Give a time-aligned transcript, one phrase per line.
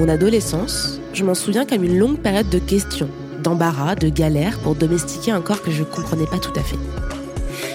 [0.00, 3.10] Mon adolescence, je m'en souviens comme une longue période de questions,
[3.42, 6.78] d'embarras, de galères pour domestiquer un corps que je comprenais pas tout à fait.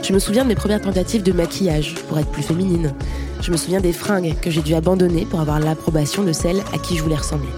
[0.01, 2.95] Je me souviens de mes premières tentatives de maquillage pour être plus féminine.
[3.41, 6.79] Je me souviens des fringues que j'ai dû abandonner pour avoir l'approbation de celles à
[6.79, 7.51] qui je voulais ressembler.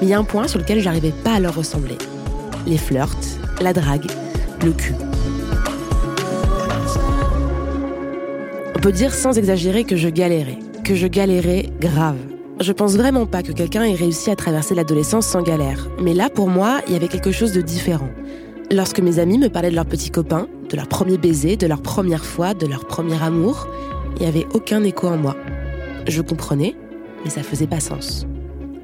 [0.00, 1.98] Mais il y a un point sur lequel j'arrivais pas à leur ressembler.
[2.66, 4.10] Les flirts, la drague,
[4.64, 4.94] le cul.
[8.74, 12.16] On peut dire sans exagérer que je galérais, que je galérais grave.
[12.60, 15.88] Je pense vraiment pas que quelqu'un ait réussi à traverser l'adolescence sans galère.
[16.00, 18.10] Mais là, pour moi, il y avait quelque chose de différent.
[18.70, 21.82] Lorsque mes amis me parlaient de leurs petits copains, de leur premier baiser, de leur
[21.82, 23.66] première fois, de leur premier amour,
[24.16, 25.36] il n'y avait aucun écho en moi.
[26.06, 26.76] Je comprenais,
[27.24, 28.24] mais ça faisait pas sens.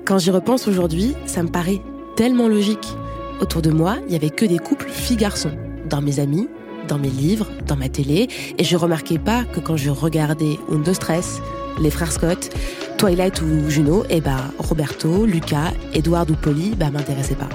[0.05, 1.81] Quand j'y repense aujourd'hui, ça me paraît
[2.17, 2.89] tellement logique.
[3.41, 5.53] Autour de moi, il y avait que des couples filles-garçons.
[5.89, 6.49] Dans mes amis,
[6.89, 8.27] dans mes livres, dans ma télé,
[8.59, 11.41] et je remarquais pas que quand je regardais Undo Stress,
[11.81, 12.51] les frères Scott,
[13.01, 17.49] Twilight ou Juno, eh bah Roberto, Lucas, Edward ou Polly, bah m'intéressaient pas.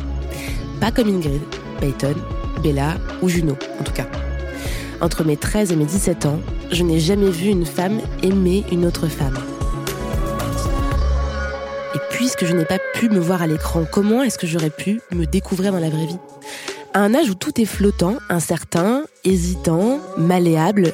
[0.81, 1.39] Pas comme Ingrid,
[1.79, 2.15] Peyton,
[2.63, 4.07] Bella ou Juno, en tout cas.
[5.01, 6.39] Entre mes 13 et mes 17 ans,
[6.71, 9.37] je n'ai jamais vu une femme aimer une autre femme.
[11.93, 14.99] Et puisque je n'ai pas pu me voir à l'écran, comment est-ce que j'aurais pu
[15.11, 16.17] me découvrir dans la vraie vie?
[16.95, 20.91] À un âge où tout est flottant, incertain, hésitant, malléable,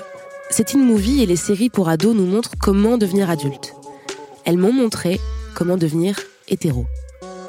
[0.49, 3.75] ces teen movies et les séries pour ados nous montrent comment devenir adulte.
[4.45, 5.19] Elles m'ont montré
[5.55, 6.85] comment devenir hétéro.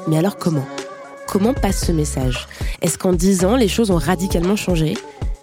[0.07, 0.65] Mais alors comment?
[1.27, 2.47] Comment passe ce message?
[2.81, 4.95] Est-ce qu'en 10 ans, les choses ont radicalement changé?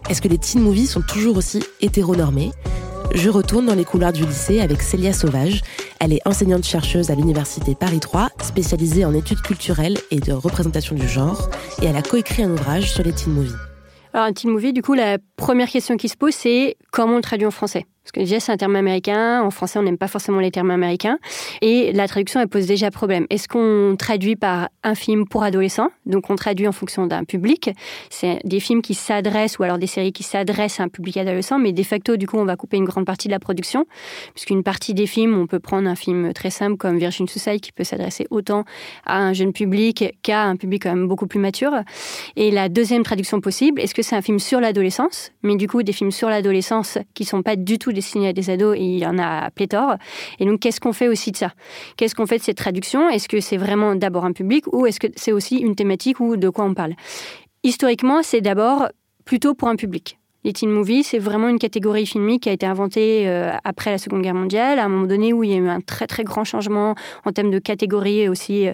[0.08, 2.52] Est-ce que les teen movies sont toujours aussi hétéronormés
[3.14, 5.62] Je retourne dans les couloirs du lycée avec Célia Sauvage.
[5.98, 11.08] Elle est enseignante-chercheuse à l'université Paris 3, spécialisée en études culturelles et de représentation du
[11.08, 11.50] genre,
[11.82, 13.56] et elle a coécrit un ouvrage sur les teen movies.
[14.12, 17.16] Alors, un teen movie, du coup, la première question qui se pose, c'est comment on
[17.16, 17.86] le traduit en français?
[18.10, 19.40] Parce que déjà, c'est un terme américain.
[19.40, 21.20] En français, on n'aime pas forcément les termes américains.
[21.62, 23.24] Et la traduction, elle pose déjà problème.
[23.30, 25.90] Est-ce qu'on traduit par un film pour adolescents?
[26.06, 27.70] Donc, on traduit en fonction d'un public.
[28.08, 31.60] C'est des films qui s'adressent, ou alors des séries qui s'adressent à un public adolescent.
[31.60, 33.86] Mais de facto, du coup, on va couper une grande partie de la production.
[34.34, 37.70] Puisqu'une partie des films, on peut prendre un film très simple comme Virgin Suicide, qui
[37.70, 38.64] peut s'adresser autant
[39.06, 41.74] à un jeune public qu'à un public quand même beaucoup plus mature.
[42.34, 45.30] Et la deuxième traduction possible, est-ce que c'est un film sur l'adolescence?
[45.44, 48.50] Mais du coup, des films sur l'adolescence qui sont pas du tout destinés à des
[48.50, 49.94] ados il y en a pléthore.
[50.38, 51.52] Et donc, qu'est-ce qu'on fait aussi de ça?
[51.96, 53.08] Qu'est-ce qu'on fait de cette traduction?
[53.08, 56.36] Est-ce que c'est vraiment d'abord un public ou est-ce que c'est aussi une thématique ou
[56.36, 56.94] de quoi on parle?
[57.62, 58.88] Historiquement, c'est d'abord
[59.24, 60.18] plutôt pour un public.
[60.42, 63.98] Les teen movies, c'est vraiment une catégorie filmique qui a été inventée euh, après la
[63.98, 66.24] Seconde Guerre mondiale, à un moment donné où il y a eu un très très
[66.24, 66.94] grand changement
[67.26, 68.72] en termes de catégorie aussi euh,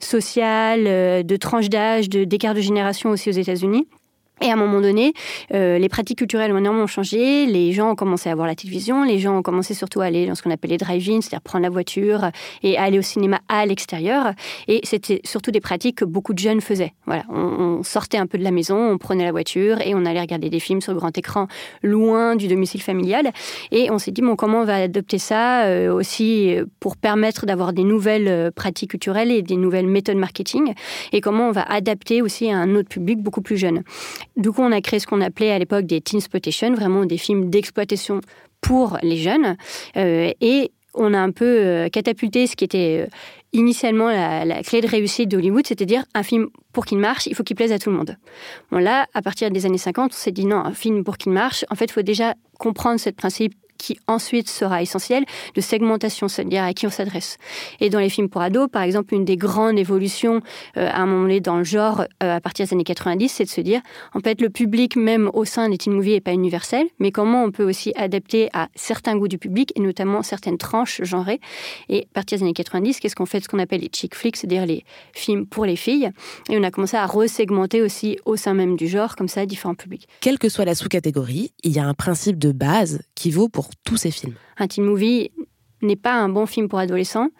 [0.00, 3.88] sociale, euh, de tranche d'âge, d'écart de génération aussi aux États-Unis.
[4.40, 5.12] Et à un moment donné,
[5.54, 7.46] euh, les pratiques culturelles ont énormément changé.
[7.46, 9.02] Les gens ont commencé à voir la télévision.
[9.02, 11.62] Les gens ont commencé surtout à aller dans ce qu'on appelle les drive-in, c'est-à-dire prendre
[11.62, 12.30] la voiture
[12.62, 14.32] et aller au cinéma à l'extérieur.
[14.68, 16.92] Et c'était surtout des pratiques que beaucoup de jeunes faisaient.
[17.06, 20.20] Voilà, on, sortait un peu de la maison, on prenait la voiture et on allait
[20.20, 21.46] regarder des films sur le grand écran,
[21.82, 23.30] loin du domicile familial.
[23.70, 27.72] Et on s'est dit bon, comment on va adopter ça euh, aussi pour permettre d'avoir
[27.72, 30.74] des nouvelles euh, pratiques culturelles et des nouvelles méthodes marketing?
[31.12, 33.82] Et comment on va adapter aussi à un autre public beaucoup plus jeune?
[34.38, 37.18] Du coup, on a créé ce qu'on appelait à l'époque des teen exploitation, vraiment des
[37.18, 38.20] films d'exploitation
[38.60, 39.56] pour les jeunes.
[39.96, 43.10] Euh, et on a un peu euh, catapulté ce qui était euh,
[43.52, 47.42] initialement la, la, clé de réussite d'Hollywood, c'est-à-dire un film pour qu'il marche, il faut
[47.42, 48.16] qu'il plaise à tout le monde.
[48.70, 51.32] Bon là, à partir des années 50, on s'est dit non, un film pour qu'il
[51.32, 56.28] marche, en fait, il faut déjà comprendre ce principe qui ensuite sera essentiel de segmentation,
[56.28, 57.38] c'est-à-dire à qui on s'adresse.
[57.80, 60.42] Et dans les films pour ados, par exemple, une des grandes évolutions
[60.76, 63.44] euh, à un moment donné dans le genre euh, à partir des années 90, c'est
[63.44, 63.80] de se dire,
[64.14, 67.44] en fait, le public même au sein des teen movies n'est pas universel, mais comment
[67.44, 71.40] on peut aussi adapter à certains goûts du public et notamment certaines tranches genrées.
[71.88, 74.36] Et à partir des années 90, qu'est-ce qu'on fait ce qu'on appelle les chick flicks,
[74.36, 76.10] c'est-à-dire les films pour les filles?
[76.50, 79.74] Et on a commencé à resegmenter aussi au sein même du genre, comme ça, différents
[79.74, 80.08] publics.
[80.20, 83.67] Quelle que soit la sous-catégorie, il y a un principe de base qui vaut pour
[83.84, 84.34] tous ces films.
[84.56, 85.30] Un teen movie
[85.82, 87.30] n'est pas un bon film pour adolescents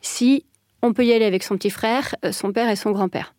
[0.00, 0.44] si
[0.82, 3.34] on peut y aller avec son petit frère, son père et son grand-père.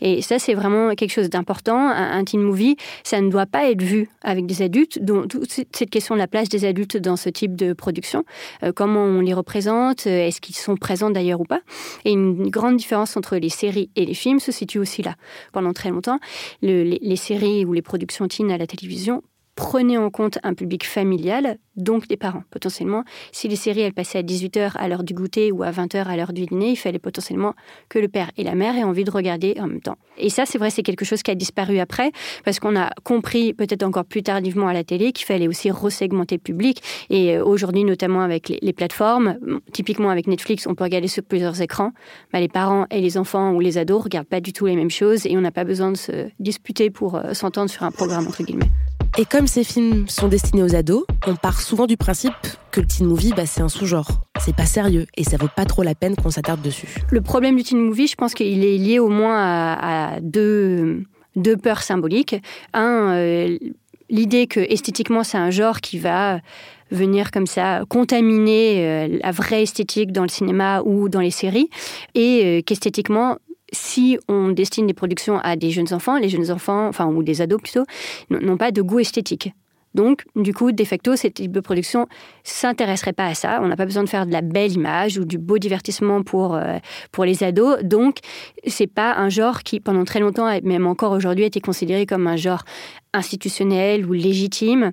[0.00, 1.88] Et ça, c'est vraiment quelque chose d'important.
[1.88, 5.02] Un, teen movie, ça ne doit pas être vu avec des adultes.
[5.02, 8.24] Donc, toute cette question de la place des adultes dans ce type de production,
[8.62, 11.60] euh, comment on les représente, euh, est-ce qu'ils sont présents d'ailleurs ou pas.
[12.04, 15.14] Et une grande différence entre les séries et les films se situe aussi là.
[15.52, 16.18] Pendant très longtemps,
[16.62, 19.22] les, les séries ou les productions teen à la télévision
[19.54, 23.04] prenez en compte un public familial, donc des parents, potentiellement.
[23.32, 26.16] Si les séries, elles passaient à 18h à l'heure du goûter ou à 20h à
[26.16, 27.54] l'heure du dîner, il fallait potentiellement
[27.88, 29.96] que le père et la mère aient envie de regarder en même temps.
[30.16, 32.12] Et ça, c'est vrai, c'est quelque chose qui a disparu après,
[32.44, 36.36] parce qu'on a compris, peut-être encore plus tardivement à la télé, qu'il fallait aussi resegmenter
[36.36, 36.82] le public.
[37.10, 39.38] Et euh, aujourd'hui, notamment avec les, plateformes,
[39.72, 41.92] typiquement avec Netflix, on peut regarder sur plusieurs écrans.
[42.32, 44.90] Bah, les parents et les enfants ou les ados regardent pas du tout les mêmes
[44.90, 48.26] choses et on n'a pas besoin de se disputer pour euh, s'entendre sur un programme,
[48.26, 48.70] entre guillemets.
[49.16, 52.34] Et comme ces films sont destinés aux ados, on part souvent du principe
[52.72, 54.08] que le teen movie, bah, c'est un sous-genre.
[54.40, 56.88] C'est pas sérieux et ça vaut pas trop la peine qu'on s'attarde dessus.
[57.10, 61.04] Le problème du teen movie, je pense qu'il est lié au moins à, deux,
[61.36, 62.34] deux peurs symboliques.
[62.72, 63.56] Un, euh,
[64.10, 66.40] l'idée que esthétiquement, c'est un genre qui va
[66.90, 71.68] venir comme ça contaminer euh, la vraie esthétique dans le cinéma ou dans les séries
[72.14, 73.38] et euh, qu'esthétiquement
[73.74, 77.42] si on destine des productions à des jeunes enfants, les jeunes enfants, enfin, ou des
[77.42, 77.84] ados plutôt,
[78.30, 79.52] n'ont pas de goût esthétique.
[79.94, 82.08] Donc, du coup, de facto, cette type de production
[82.42, 83.60] s'intéresserait pas à ça.
[83.62, 86.56] On n'a pas besoin de faire de la belle image ou du beau divertissement pour,
[86.56, 86.78] euh,
[87.12, 87.78] pour les ados.
[87.84, 88.18] Donc,
[88.66, 92.26] c'est pas un genre qui, pendant très longtemps, même encore aujourd'hui, a été considéré comme
[92.26, 92.64] un genre
[93.12, 94.90] institutionnel ou légitime.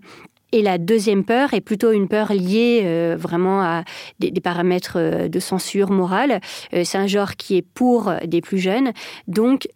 [0.51, 3.83] Et la deuxième peur est plutôt une peur liée euh, vraiment à
[4.19, 6.41] des, paramètres euh, de censure morale.
[6.73, 8.91] Euh, c'est un genre qui est pour des plus jeunes.
[9.27, 9.67] Donc,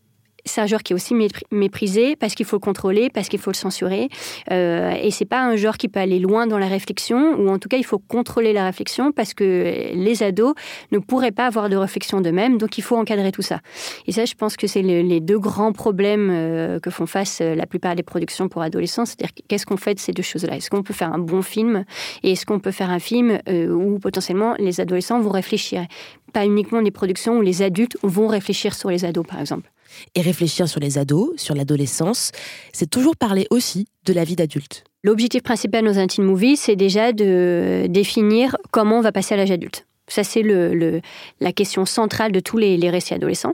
[0.45, 1.15] c'est un genre qui est aussi
[1.51, 4.09] méprisé parce qu'il faut le contrôler, parce qu'il faut le censurer.
[4.51, 7.59] Euh, et c'est pas un genre qui peut aller loin dans la réflexion, ou en
[7.59, 10.53] tout cas, il faut contrôler la réflexion parce que les ados
[10.92, 13.59] ne pourraient pas avoir de réflexion d'eux-mêmes, donc il faut encadrer tout ça.
[14.07, 17.56] Et ça, je pense que c'est les deux grands problèmes euh, que font face euh,
[17.56, 19.06] la plupart des productions pour adolescents.
[19.06, 20.56] C'est-à-dire, qu'est-ce qu'on fait de ces deux choses-là?
[20.56, 21.86] Est-ce qu'on peut faire un bon film
[22.24, 25.86] Et est-ce qu'on peut faire un film euh, où potentiellement les adolescents vont réfléchir?
[26.33, 29.71] Pas uniquement des productions où les adultes vont réfléchir sur les ados, par exemple.
[30.15, 32.31] Et réfléchir sur les ados, sur l'adolescence,
[32.74, 34.83] c'est toujours parler aussi de la vie d'adulte.
[35.03, 39.38] L'objectif principal dans un teen movie, c'est déjà de définir comment on va passer à
[39.38, 39.86] l'âge adulte.
[40.07, 41.01] Ça, c'est le,
[41.39, 43.53] la question centrale de tous les, récits adolescents.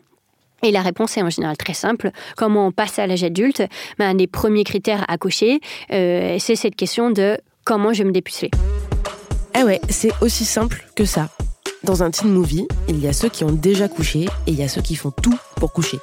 [0.64, 2.12] Et la réponse est en général très simple.
[2.38, 3.64] Comment on passe à l'âge adulte?
[3.98, 5.60] Ben, Un des premiers critères à cocher,
[5.92, 8.52] euh, c'est cette question de comment je vais me dépuceler.
[9.54, 11.30] Ah ouais, c'est aussi simple que ça.
[11.84, 14.64] Dans un teen movie, il y a ceux qui ont déjà couché et il y
[14.64, 15.98] a ceux qui font tout pour coucher.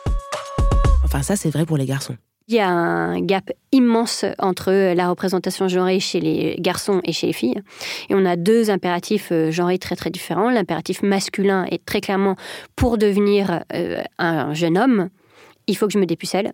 [1.08, 2.16] Enfin, ça, c'est vrai pour les garçons.
[2.48, 7.28] Il y a un gap immense entre la représentation genrée chez les garçons et chez
[7.28, 7.62] les filles.
[8.10, 10.50] Et on a deux impératifs euh, genrés très très différents.
[10.50, 12.36] L'impératif masculin est très clairement
[12.76, 15.08] pour devenir euh, un jeune homme,
[15.66, 16.52] il faut que je me dépucelle.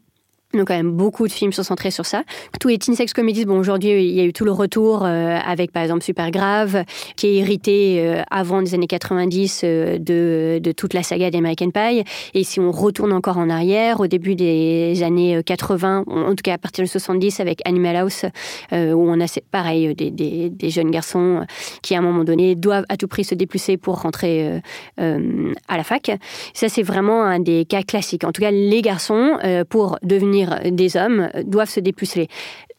[0.55, 2.23] Donc quand même beaucoup de films sont centrés sur ça.
[2.61, 5.39] Tous les teen sex comedies, bon aujourd'hui il y a eu tout le retour euh,
[5.45, 6.85] avec par exemple Super Grave,
[7.17, 12.05] qui est hérité euh, avant les années 90 euh, de, toute la saga d'American Pie.
[12.35, 16.55] Et si on retourne encore en arrière, au début des années 80, en tout cas
[16.55, 18.25] à partir de 70 avec Animal House,
[18.73, 21.45] où on a pareil des, des, des, jeunes garçons
[21.83, 24.61] qui à un moment donné doivent à tout prix se déplacer pour rentrer
[24.99, 26.11] à la fac.
[26.55, 28.25] Ça c'est vraiment un des cas classiques.
[28.25, 32.29] En tout cas les garçons pour devenir des hommes doivent se dépuceler.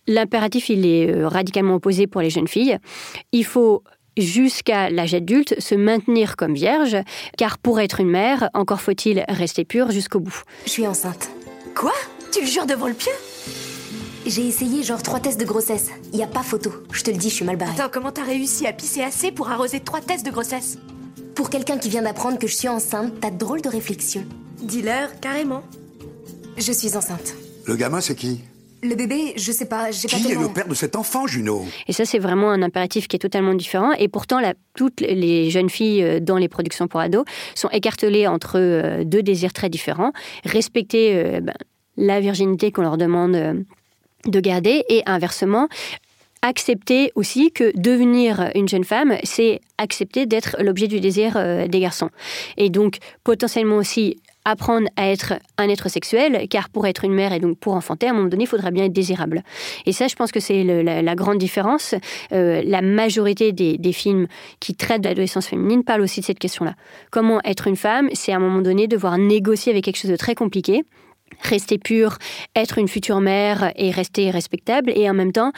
[0.07, 2.77] L'impératif, il est euh, radicalement opposé pour les jeunes filles.
[3.31, 3.83] Il faut
[4.17, 6.97] jusqu'à l'âge adulte se maintenir comme vierge,
[7.37, 10.43] car pour être une mère, encore faut-il rester pure jusqu'au bout.
[10.65, 11.29] Je suis enceinte.
[11.75, 11.93] Quoi?
[12.31, 13.11] Tu le jures devant le pieu?
[14.25, 15.89] J'ai essayé genre trois tests de grossesse.
[16.13, 16.71] Il y a pas photo.
[16.91, 17.73] Je te le dis, je suis mal barrée.
[17.77, 20.77] Attends, comment t'as réussi à pisser assez pour arroser trois tests de grossesse?
[21.35, 24.23] Pour quelqu'un qui vient d'apprendre que je suis enceinte, t'as drôle de réflexion.
[24.61, 25.63] Dis-leur, carrément.
[26.57, 27.35] Je suis enceinte.
[27.67, 28.41] Le gamin, c'est qui
[28.83, 31.65] le bébé, je sais pas, j'ai pas Qui est le père de cet enfant, Juno
[31.87, 33.93] Et ça, c'est vraiment un impératif qui est totalement différent.
[33.93, 34.39] Et pourtant,
[34.75, 39.23] toutes les jeunes filles euh, dans les productions pour ados sont écartelées entre euh, deux
[39.23, 40.11] désirs très différents.
[40.43, 41.55] Respecter euh, ben,
[41.97, 43.65] la virginité qu'on leur demande
[44.25, 45.67] de garder et inversement,
[46.43, 52.09] accepter aussi que devenir une jeune femme, c'est accepter d'être l'objet du désir des garçons.
[52.57, 57.33] Et donc, potentiellement aussi apprendre à être un être sexuel, car pour être une mère
[57.33, 59.43] et donc pour enfanter, à un moment donné, il faudra bien être désirable.
[59.85, 61.95] Et ça, je pense que c'est la, grande différence.
[62.31, 64.27] Euh, la majorité des, films
[64.59, 66.75] qui traitent de l'adolescence féminine parlent aussi de cette question-là.
[67.11, 70.17] Comment être une femme, c'est à un moment donné devoir négocier avec quelque chose de
[70.17, 70.83] très compliqué
[71.41, 72.17] rester pure,
[72.55, 75.51] être une future mère et rester respectable, et en même temps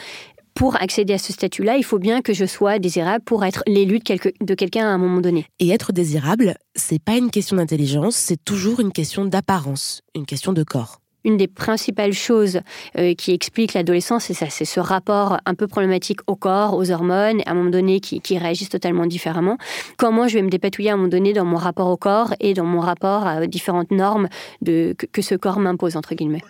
[0.58, 4.00] pour accéder à ce statut-là, il faut bien que je sois désirable pour être l'élu
[4.00, 5.46] de, de quelqu'un à un moment donné.
[5.60, 10.54] Et être désirable, c'est pas une question d'intelligence, c'est toujours une question d'apparence, une question
[10.54, 12.62] de corps une des principales choses
[12.98, 16.90] euh, qui explique l'adolescence, c'est ça, c'est ce rapport un peu problématique au corps, aux
[16.90, 19.58] hormones, à un moment donné qui, réagissent totalement différemment.
[19.98, 22.54] Comment je vais me dépatouiller à un moment donné dans mon rapport au corps et
[22.54, 24.30] dans mon rapport à différentes normes
[24.62, 26.44] de, que, que ce corps m'impose, entre guillemets.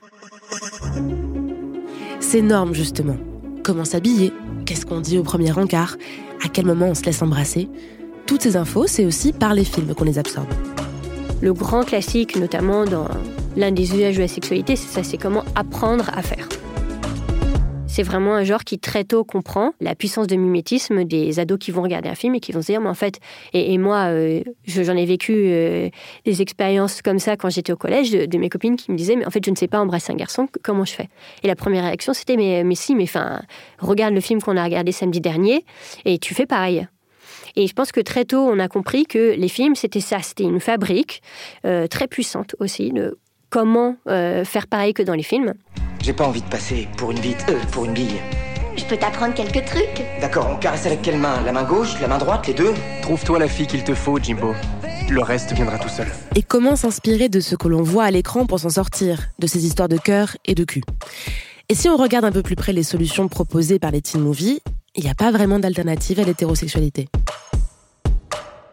[2.20, 3.18] Ces normes, justement.
[3.68, 4.32] Comment s'habiller
[4.66, 5.98] Qu'est-ce qu'on dit au premier encart
[6.42, 7.68] À quel moment on se laisse embrasser?
[8.26, 10.48] Toutes ces infos, c'est aussi par les films qu'on les absorbe.
[11.42, 13.10] Le grand classique, notamment dans
[13.58, 16.48] l'un des usages de la sexualité, c'est ça, c'est comment apprendre à faire.
[17.98, 21.72] C'est vraiment un genre qui très tôt comprend la puissance de mimétisme des ados qui
[21.72, 23.20] vont regarder un film et qui vont se dire, mais en fait,
[23.54, 25.90] et, moi, euh, j'en ai vécu euh,
[26.24, 29.26] des expériences comme ça quand j'étais au collège, de, mes copines qui me disaient, mais
[29.26, 31.10] en fait, je ne sais pas embrasser un garçon, comment je fais?
[31.42, 33.42] Et la première réaction, c'était, mais, mais si, mais enfin,
[33.80, 35.66] regarde le film qu'on a regardé samedi dernier
[36.06, 36.88] et tu fais pareil.
[37.56, 40.44] Et je pense que très tôt, on a compris que les films, c'était ça, c'était
[40.44, 41.24] une fabrique
[41.66, 43.18] euh, très puissante aussi de
[43.50, 45.56] comment faire pareil que dans les films.
[46.02, 48.20] J'ai pas envie de passer pour une bite, euh, pour une bille.
[48.78, 50.06] Je peux t'apprendre quelques trucs.
[50.22, 51.42] D'accord, on caresse avec quelle main?
[51.44, 52.74] La main gauche, la main droite, les deux?
[53.02, 54.54] Trouve-toi la fille qu'il te faut, Jimbo.
[55.10, 56.08] Le reste viendra tout seul.
[56.36, 59.66] Et comment s'inspirer de ce que l'on voit à l'écran pour s'en sortir, de ces
[59.66, 60.84] histoires de cœur et de cul?
[61.70, 64.60] Et si on regarde un peu plus près les solutions proposées par les teen movies,
[64.96, 67.10] il n'y a pas vraiment d'alternative à l'hétérosexualité.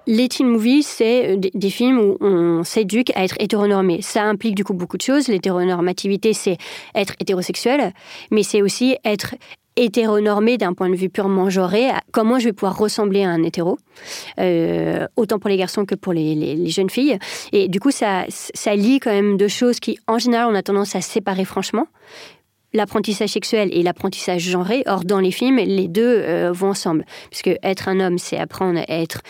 [0.06, 4.02] Les teen movies, c'est euh, des films où on s'éduque à être hétéronormé.
[4.02, 5.28] Ça implique du coup beaucoup de choses.
[5.28, 6.58] L'hétéronormativité, c'est
[6.94, 7.92] être hétérosexuel,
[8.30, 9.34] mais c'est aussi être
[9.76, 13.78] hétéronormé d'un point de vue purement genré, comment je vais pouvoir ressembler à un hétéro,
[14.38, 17.18] euh, autant pour les garçons que pour les, jeunes filles.
[17.52, 20.62] Et du coup, ça, ça lie quand même deux choses qui, en général, on a
[20.62, 21.86] tendance à séparer franchement
[22.72, 24.82] l'apprentissage sexuel et l'apprentissage genré.
[24.86, 27.04] Or, dans les films, les deux euh, vont ensemble.
[27.30, 29.20] Puisque être un homme, c'est apprendre à être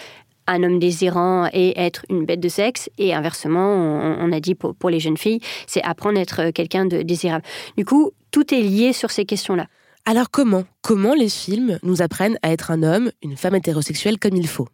[0.46, 2.90] un homme désirant et être une bête de sexe.
[2.98, 3.74] Et inversement,
[4.20, 7.44] on, a dit pour, les jeunes filles, c'est apprendre à être quelqu'un de désirable.
[7.76, 9.66] Du coup, tout est lié sur ces questions-là.
[10.06, 14.36] Alors comment Comment les films nous apprennent à être un homme, une femme hétérosexuelle comme
[14.36, 14.68] il faut?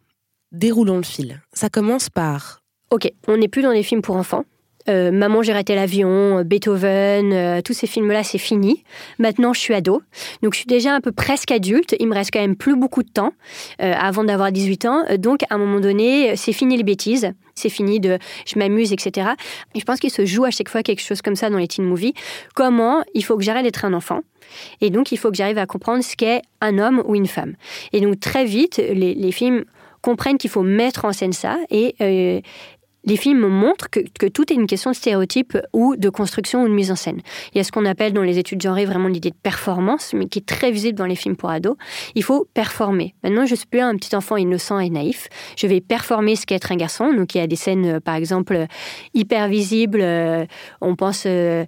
[0.51, 1.41] Déroulons le fil.
[1.53, 2.61] Ça commence par...
[2.89, 4.43] Ok, on n'est plus dans des films pour enfants.
[4.89, 8.83] Euh, Maman, j'ai raté l'avion, euh, Beethoven, euh, tous ces films-là, c'est fini.
[9.19, 10.01] Maintenant, je suis ado.
[10.41, 11.95] Donc, je suis déjà un peu presque adulte.
[11.99, 13.33] Il me reste quand même plus beaucoup de temps
[13.79, 15.03] avant d'avoir 18 ans.
[15.17, 17.31] Donc, à un moment donné, c'est fini les bêtises.
[17.55, 19.29] C'est fini de je m'amuse, etc.
[19.75, 21.67] Et je pense qu'il se joue à chaque fois quelque chose comme ça dans les
[21.67, 22.13] teen movies.
[22.55, 24.21] Comment il faut que j'arrête d'être un enfant?
[24.81, 27.55] Et donc il faut que j'arrive à comprendre ce qu'est un homme ou une femme.
[27.93, 29.63] Et donc très vite, les, films
[30.01, 32.43] comprennent qu'il faut mettre en scène ça et
[33.03, 36.73] les films montrent que, tout est une question de stéréotype ou de construction ou de
[36.73, 37.21] mise en scène.
[37.53, 40.27] Il y a ce qu'on appelle dans les études genrées vraiment l'idée de performance, mais
[40.27, 41.75] qui est très visible dans les films pour ados.
[42.15, 43.15] Il faut performer.
[43.23, 45.27] Maintenant, je suis plus un petit enfant innocent et naïf.
[45.57, 47.13] Je vais performer ce qu'est être un garçon.
[47.13, 48.65] Donc, il y a des scènes, euh, par exemple,
[49.13, 50.01] hyper visibles.
[50.01, 50.45] Euh,
[50.81, 51.65] on pense euh,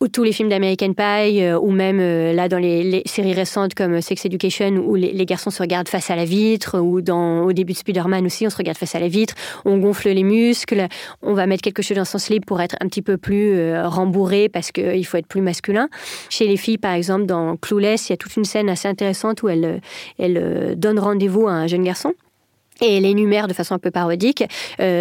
[0.00, 3.74] ou tous les films d'American Pie, euh, ou même euh, là dans les, séries récentes
[3.74, 7.52] comme Sex Education, où les, garçons se regardent face à la vitre, ou dans, au
[7.52, 9.34] début de Spider-Man aussi, on se regarde face à la vitre,
[9.64, 10.86] on gonfle les muscles,
[11.22, 13.88] on va mettre quelque chose dans son slip pour être un petit peu plus euh,
[13.88, 15.88] rembourré parce qu'il faut être plus masculin.
[16.28, 19.42] Chez les filles, par exemple, dans Clueless, il y a toute une scène assez intéressante
[19.42, 19.80] où elle,
[20.18, 22.12] elle donne rendez-vous à un jeune garçon
[22.82, 24.44] et elle énumère de façon un peu parodique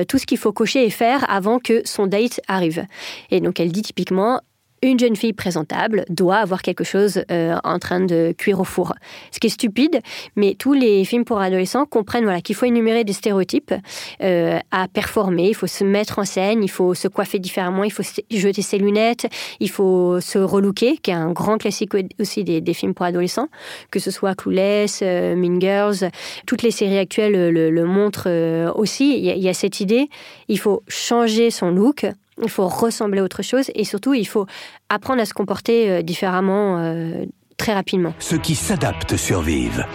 [0.07, 2.85] tout ce qu'il faut cocher et faire avant que son date arrive.
[3.31, 4.39] Et donc elle dit typiquement
[4.89, 8.93] une jeune fille présentable doit avoir quelque chose euh, en train de cuire au four.
[9.31, 10.01] Ce qui est stupide,
[10.35, 13.73] mais tous les films pour adolescents comprennent voilà, qu'il faut énumérer des stéréotypes
[14.21, 17.91] euh, à performer, il faut se mettre en scène, il faut se coiffer différemment, il
[17.91, 19.27] faut jeter ses lunettes,
[19.59, 23.47] il faut se relooker, qui est un grand classique aussi des, films pour adolescents,
[23.91, 26.09] que ce soit Clueless, euh, Mean Girls,
[26.45, 29.17] toutes les séries actuelles le, montrent aussi.
[29.17, 30.09] Il y, a cette idée,
[30.47, 32.05] il faut changer son look
[32.41, 34.45] il faut ressembler à autre chose et surtout il faut
[34.89, 37.25] apprendre à se comporter euh, différemment euh,
[37.57, 38.13] très rapidement.
[38.19, 39.85] Ceux qui s'adaptent survivent.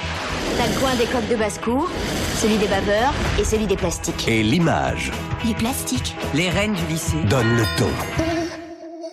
[0.56, 1.88] T'as le coin des coques de basse-cour,
[2.37, 4.28] celui des baveurs et celui des plastiques.
[4.28, 5.12] Et l'image.
[5.47, 6.14] Les plastiques.
[6.35, 7.16] Les reines du lycée.
[7.28, 7.88] Donne le ton.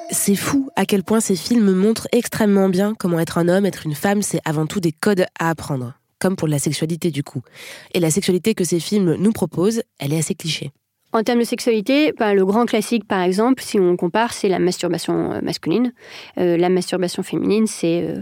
[0.10, 3.86] C'est fou à quel point ces films montrent extrêmement bien comment être un homme, être
[3.86, 5.94] une femme, c'est avant tout des codes à apprendre.
[6.20, 7.42] Comme pour la sexualité du coup.
[7.94, 10.72] Et la sexualité que ces films nous proposent, elle est assez cliché.
[11.14, 14.60] En termes de sexualité, ben, le grand classique, par exemple, si on compare, c'est la
[14.60, 15.94] masturbation euh, masculine.
[16.38, 18.22] Euh, la masturbation féminine, c'est euh,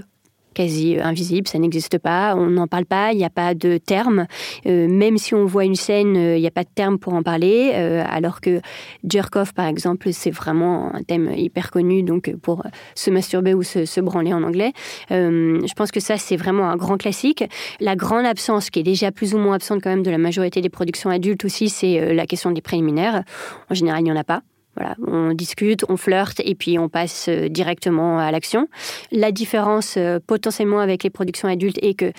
[0.55, 4.25] quasi invisible, ça n'existe pas, on n'en parle pas, il n'y a pas de terme.
[4.65, 7.73] même si on voit une scène, il n'y a pas de terme pour en parler,
[8.09, 8.61] alors que
[9.07, 12.63] jerk off, par exemple, c'est vraiment un thème hyper connu, donc pour
[12.95, 14.71] se masturber ou se, se branler en anglais.
[15.09, 17.43] je pense que ça, c'est vraiment un grand classique.
[17.79, 20.61] La grande absence, qui est déjà plus ou moins absente quand même de la majorité
[20.61, 23.23] des productions adultes aussi, c'est la question des préliminaires.
[23.69, 24.41] En général, il n'y en a pas.
[24.75, 28.67] Voilà, on discute, on flirte et puis on passe euh, directement à l'action.
[29.11, 32.11] La différence euh, potentiellement avec les productions adultes est que,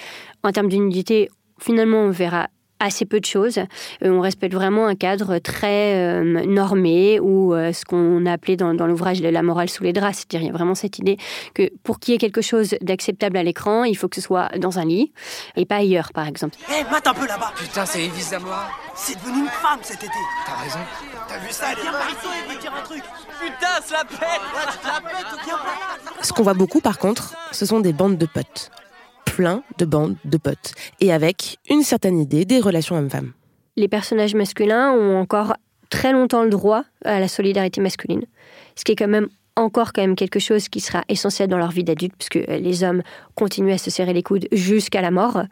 [0.43, 2.49] en termes d'unité, finalement, on verra
[2.81, 3.59] assez peu de choses.
[3.59, 8.57] Euh, on respecte vraiment un cadre très euh, normé ou euh, ce qu'on a appelé
[8.57, 10.19] dans, l'ouvrage la morale sous les draps.
[10.19, 11.17] C'est-à-dire, il y a vraiment cette idée
[11.55, 14.49] que pour qu'il y ait quelque chose d'acceptable à l'écran, il faut que ce soit
[14.59, 15.13] dans un lit
[15.57, 16.57] et pas ailleurs, par exemple.
[16.69, 20.03] Hé, hey, mate un peu là-bas Putain, c'est Elvis moi C'est devenu une femme cet
[20.03, 20.13] été
[20.47, 20.79] T'as raison.
[21.29, 23.03] T'as vu ça Viens par ici, il dire un truc
[23.41, 25.57] Putain, ça pète ouais, tu la pètes, viens
[26.23, 28.71] Ce qu'on voit beaucoup, par contre, ce sont des bandes de potes
[29.37, 33.35] plein de bandes de potes, et avec une certaine idée des relations hommes-femmes.
[33.77, 35.53] Les personnages masculins ont encore
[35.91, 38.25] très longtemps le droit à la solidarité masculine,
[38.77, 41.71] ce qui est quand même encore quand même quelque chose qui sera essentiel dans leur
[41.71, 43.03] vie d'adulte, puisque les hommes
[43.35, 45.43] continuent à se serrer les coudes jusqu'à la mort.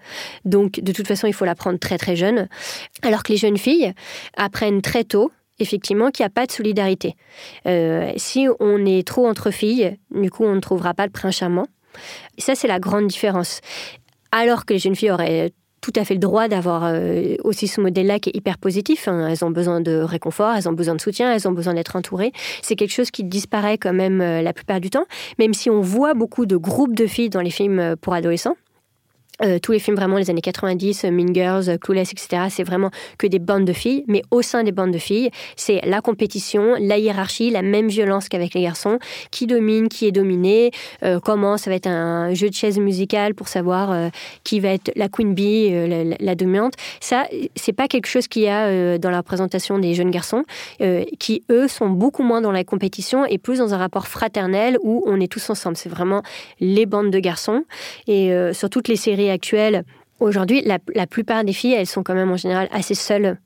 [0.46, 2.48] Donc, de toute façon, il faut l'apprendre très très jeune.
[3.02, 3.92] Alors que les jeunes filles
[4.36, 7.16] apprennent très tôt, effectivement, qu'il n'y a pas de solidarité.
[7.66, 11.36] Euh, si on est trop entre filles, du coup, on ne trouvera pas le prince
[11.36, 11.66] charmant.
[12.38, 13.60] Ça, c'est la grande différence.
[14.32, 15.52] Alors que les jeunes filles auraient
[15.84, 19.06] tout à fait le droit d'avoir euh, aussi ce modèle-là qui est hyper positif.
[19.06, 19.28] Hein.
[19.28, 22.32] Elles ont besoin de réconfort, elles ont besoin de soutien, elles ont besoin d'être entourées.
[22.62, 25.04] C'est quelque chose qui disparaît quand même euh, la plupart du temps,
[25.38, 28.56] même si on voit beaucoup de groupes de filles dans les films euh, pour adolescents.
[29.42, 32.62] Euh, tous les films vraiment les années 90, euh, Mean Girls, euh, Clueless, etc., c'est
[32.62, 34.04] vraiment que des bandes de filles.
[34.06, 38.28] Mais au sein des bandes de filles, c'est la compétition, la hiérarchie, la même violence
[38.28, 39.00] qu'avec les garçons.
[39.32, 40.70] Qui domine, qui est dominé,
[41.24, 44.10] comment ça va être un jeu de chaise musicale pour savoir
[44.44, 45.70] qui va être la queen bee,
[46.20, 46.74] la, dominante.
[47.00, 47.24] Ça,
[47.56, 50.44] c'est pas quelque chose qu'il y a dans la représentation des jeunes garçons,
[51.18, 55.02] qui eux sont beaucoup moins dans la compétition et plus dans un rapport fraternel où
[55.06, 55.76] on est tous ensemble.
[55.76, 56.22] C'est vraiment
[56.60, 57.64] les bandes de garçons.
[58.06, 59.84] Et sur toutes les séries actuelle,
[60.20, 63.38] aujourd'hui, la, plupart des filles, elles sont quand même en général assez seules.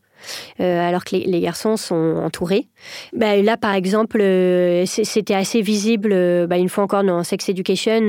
[0.60, 2.66] Euh, alors que les, garçons sont entourés.
[3.12, 7.48] Bah, là, par exemple, euh, c'était assez visible, euh, bah, une fois encore dans Sex
[7.48, 8.00] Education,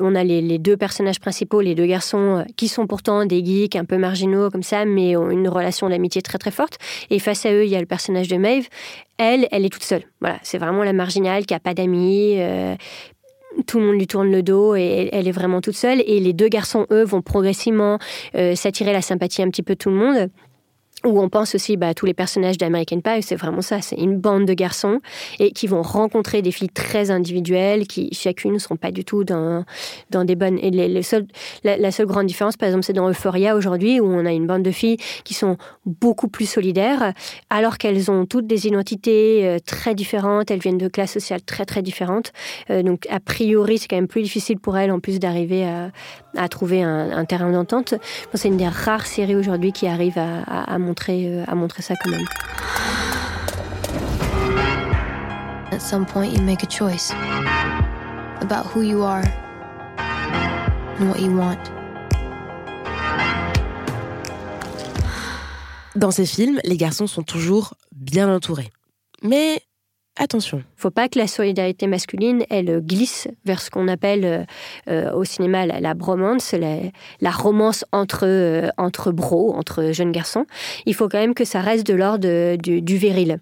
[0.00, 3.84] on a les, deux personnages principaux, les deux garçons, qui sont pourtant des geeks un
[3.84, 6.78] peu marginaux comme ça, mais ont une relation d'amitié très très forte.
[7.10, 8.68] Et face à eux, il y a le personnage de Maeve.
[9.18, 10.02] Elle, elle est toute seule.
[10.20, 12.38] Voilà, c'est vraiment la marginale qui a pas d'amis,
[13.66, 16.02] tout le monde lui tourne le dos et elle est vraiment toute seule.
[16.06, 17.98] Et les deux garçons, eux, vont progressivement
[18.34, 20.30] euh, s'attirer la sympathie un petit peu de tout le monde
[21.08, 23.96] où on pense aussi bah, à tous les personnages d'American Pie, c'est vraiment ça, c'est
[23.96, 25.00] une bande de garçons
[25.38, 29.24] et qui vont rencontrer des filles très individuelles qui chacune ne seront pas du tout
[29.24, 29.64] dans,
[30.10, 30.58] dans des bonnes...
[30.60, 34.46] Et la, seule grande différence, par exemple, c'est dans Euphoria aujourd'hui où on a une
[34.46, 37.12] bande de filles qui sont beaucoup plus solidaires
[37.50, 41.64] alors qu'elles ont toutes des identités euh, très différentes, elles viennent de classes sociales très
[41.64, 42.32] très différentes.
[42.70, 45.90] Euh, donc a priori, c'est quand même plus difficile pour elles en plus d'arriver à,
[46.36, 47.94] à, trouver un, terrain d'entente.
[48.34, 51.82] C'est une des rares séries aujourd'hui qui arrive à, à, à montrer, euh, à montrer
[51.82, 52.24] ça quand même.
[55.72, 57.12] At some point, you make a choice
[58.40, 59.24] about who you are
[60.98, 61.58] and what you want.
[65.94, 68.70] Dans ces films, les garçons sont toujours bien entourés.
[69.22, 69.62] Mais
[70.18, 70.58] attention.
[70.58, 74.44] Il faut pas que la solidarité masculine, elle glisse vers ce qu'on appelle euh,
[74.88, 76.54] euh, au cinéma la, bromance,
[77.20, 80.46] la, romance entre, euh, entre bros, entre jeunes garçons.
[80.86, 83.38] Il faut quand même que ça reste de l'ordre du, viril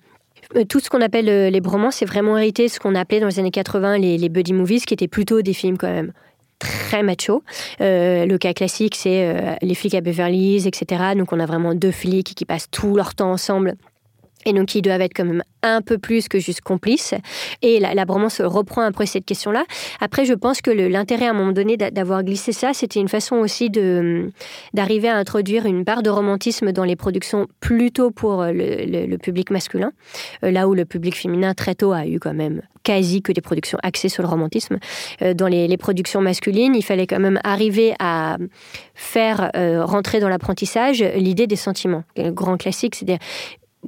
[0.68, 3.40] tout ce qu'on appelle les bromances, c'est vraiment hérité de ce qu'on appelait dans les
[3.40, 6.12] années 80 les, les, buddy movies, qui étaient plutôt des films quand même
[6.60, 7.42] très macho.
[7.80, 11.14] le cas classique, c'est les flics à Beverly Hills, etc.
[11.16, 13.74] Donc on a vraiment deux flics qui passent tout leur temps ensemble
[14.46, 17.14] et donc ils doivent être quand même un peu plus que juste complices.
[17.60, 19.64] Et la, la bromance reprend peu cette question-là.
[20.00, 23.36] Après, je pense que l'intérêt à un moment donné d'avoir glissé ça, c'était une façon
[23.36, 29.50] aussi d'arriver à introduire une part de romantisme dans les productions plutôt pour le, public
[29.50, 29.92] masculin,
[30.44, 33.40] euh, là où le public féminin très tôt a eu quand même quasi que des
[33.40, 34.78] productions axées sur le romantisme.
[35.22, 38.38] Euh, dans les, productions masculines, il fallait quand même arriver à
[38.94, 42.04] faire euh, rentrer dans l'apprentissage l'idée des sentiments.
[42.16, 43.18] Le grand classique, c'est-à-dire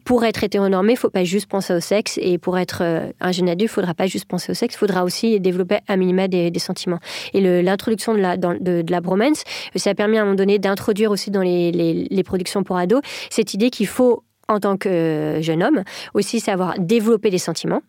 [0.05, 2.19] pour être hétéronormé, il ne faut pas juste penser au sexe.
[2.23, 4.75] Et pour être euh, un jeune adulte, il ne faudra pas juste penser au sexe.
[4.75, 6.99] Il faudra aussi développer un minima des, sentiments.
[7.35, 9.45] Et l'introduction de la, de, la bromance,
[9.77, 13.01] ça a permis à un moment donné d'introduire aussi dans les, les, productions pour ados
[13.31, 15.83] cette idée qu'il faut, en tant que jeune homme,
[16.15, 17.83] aussi savoir développer des sentiments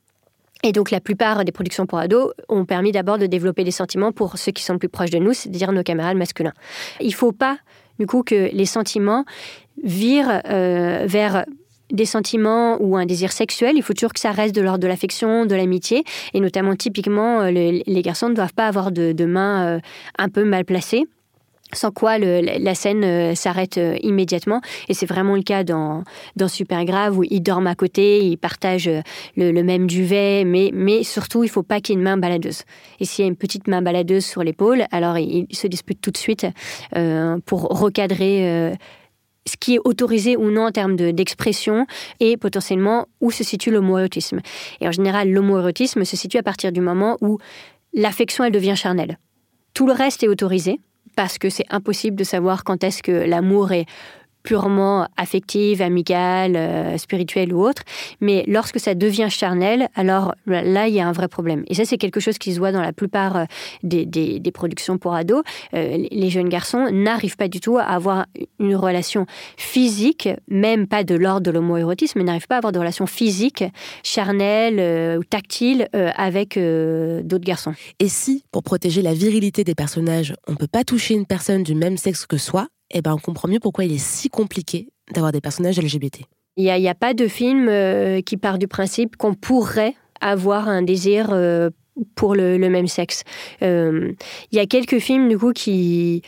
[0.63, 4.11] Et donc la plupart des productions pour ados ont permis d'abord de développer des sentiments
[4.11, 6.53] pour ceux qui sont le plus proches de nous, c'est-à-dire nos camarades masculins.
[7.01, 7.57] Il ne faut pas
[7.97, 9.25] du coup que les sentiments
[9.83, 11.45] virent euh, vers
[11.91, 14.87] des sentiments ou un désir sexuel, il faut toujours que ça reste de l'ordre de
[14.87, 19.77] l'affection, de l'amitié, et notamment typiquement euh, les garçons ne doivent pas avoir de, mains
[19.77, 19.79] euh,
[20.17, 21.05] un peu mal placées
[21.71, 24.59] sans quoi la scène euh, s'arrête immédiatement.
[24.87, 26.03] Et c'est vraiment le cas dans,
[26.47, 28.89] Super Grave, où ils dorment à côté, ils partagent
[29.37, 32.63] le, même duvet, mais, mais surtout, il faut pas qu'il y ait une main baladeuse.
[32.99, 36.09] Et s'il y a une petite main baladeuse sur l'épaule, alors ils, se disputent tout
[36.09, 36.47] de suite
[37.45, 38.73] pour recadrer
[39.45, 41.85] ce qui est autorisé ou non en termes d'expression
[42.19, 44.39] et potentiellement où se situe l'homoérotisme.
[44.81, 47.39] Et en général, l'homoérotisme se situe à partir du moment où
[47.93, 49.17] l'affection, elle devient charnelle.
[49.73, 50.79] Tout le reste est autorisé,
[51.15, 53.85] parce que c'est impossible de savoir quand est-ce que l'amour est
[54.43, 57.83] purement affective, amicale, euh, spirituelle ou autre.
[58.21, 61.63] Mais lorsque ça devient charnel, alors là, il y a un vrai problème.
[61.67, 63.45] Et ça, c'est quelque chose qui se voit dans la plupart euh,
[63.83, 65.43] des, productions pour ados.
[65.73, 68.25] Euh, les jeunes garçons n'arrivent pas du tout à avoir
[68.59, 69.25] une relation
[69.57, 73.63] physique, même pas de l'ordre de l'homoérotisme, mais n'arrivent pas à avoir de relation physique,
[74.03, 77.73] charnelle ou tactile avec d'autres garçons.
[77.99, 81.63] Et si, pour protéger la virilité des personnages, on ne peut pas toucher une personne
[81.63, 84.89] du même sexe que soi, eh ben, on comprend mieux pourquoi il est si compliqué
[85.13, 86.21] d'avoir des personnages LGBT.
[86.57, 90.81] Il n'y a, pas de film euh, qui part du principe qu'on pourrait avoir un
[90.81, 91.69] désir euh,
[92.15, 93.23] pour le, même sexe.
[93.61, 94.11] Euh,
[94.51, 96.21] il y a quelques films, du coup, qui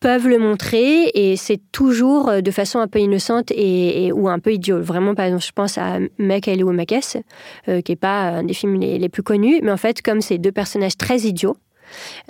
[0.00, 4.54] peuvent le montrer et c'est toujours de façon un peu innocente et, ou un peu
[4.54, 4.80] idiot.
[4.80, 7.18] Vraiment, par exemple, je pense à Mec, ou Makes,
[7.66, 10.38] qui n'est pas un des films les, les, plus connus, mais en fait, comme c'est
[10.38, 11.56] deux personnages très idiots,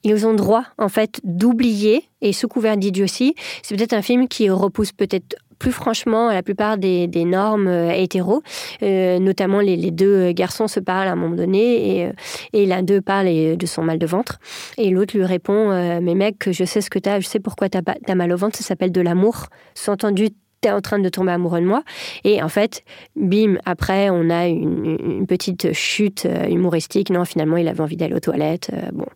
[0.05, 4.48] ils ont droit, en fait, d'oublier, et sous couvert d'idiotie, c'est peut-être un film qui
[4.48, 8.42] repousse peut-être plus franchement la plupart des, normes euh, hétéros.
[8.83, 12.12] Euh, notamment, les, deux garçons se parlent à un moment donné et, euh,
[12.53, 14.40] et l'un d'eux parle de son mal de ventre.
[14.77, 15.68] Et l'autre lui répond
[16.01, 18.57] Mais mec, je sais ce que t'as, je sais pourquoi t'as as mal au ventre,
[18.59, 19.46] ça s'appelle de l'amour.
[19.75, 20.31] Sous-entendu,
[20.62, 21.83] t'es en train de tomber amoureux de moi.
[22.25, 22.83] Et en fait,
[23.16, 27.11] bim, après, on a une, petite chute euh, humoristique.
[27.11, 28.70] Non, finalement, il avait envie d'aller aux toilettes.
[28.72, 29.07] Euh, bon.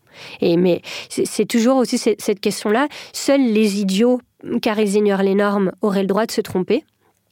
[0.40, 2.88] Et, mais c'est toujours aussi cette question-là.
[3.12, 4.20] Seuls les idiots,
[4.60, 6.84] car ils ignorent les normes, auraient le droit de se tromper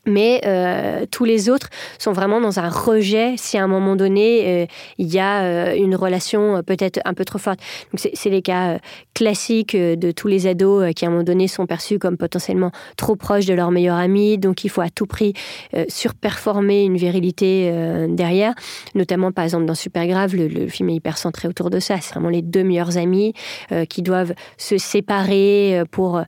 [0.07, 4.63] mais euh, tous les autres sont vraiment dans un rejet si à un moment donné
[4.63, 4.67] euh,
[4.99, 7.61] il y a euh, une relation peut-être un peu trop forte.
[7.93, 8.79] Donc c'est les cas
[9.15, 13.17] classiques de tous les ados qui à un moment donné sont perçus comme potentiellement trop
[13.17, 15.35] proches de leur meilleur ami, donc il faut à tout prix
[15.89, 17.71] surperformer une virilité
[18.09, 18.55] derrière.
[18.95, 22.01] Notamment par exemple dans Super Grave, le, le film est hyper centré autour de ça.
[22.01, 23.35] C'est vraiment les deux meilleurs amis
[23.89, 26.23] qui doivent se séparer pour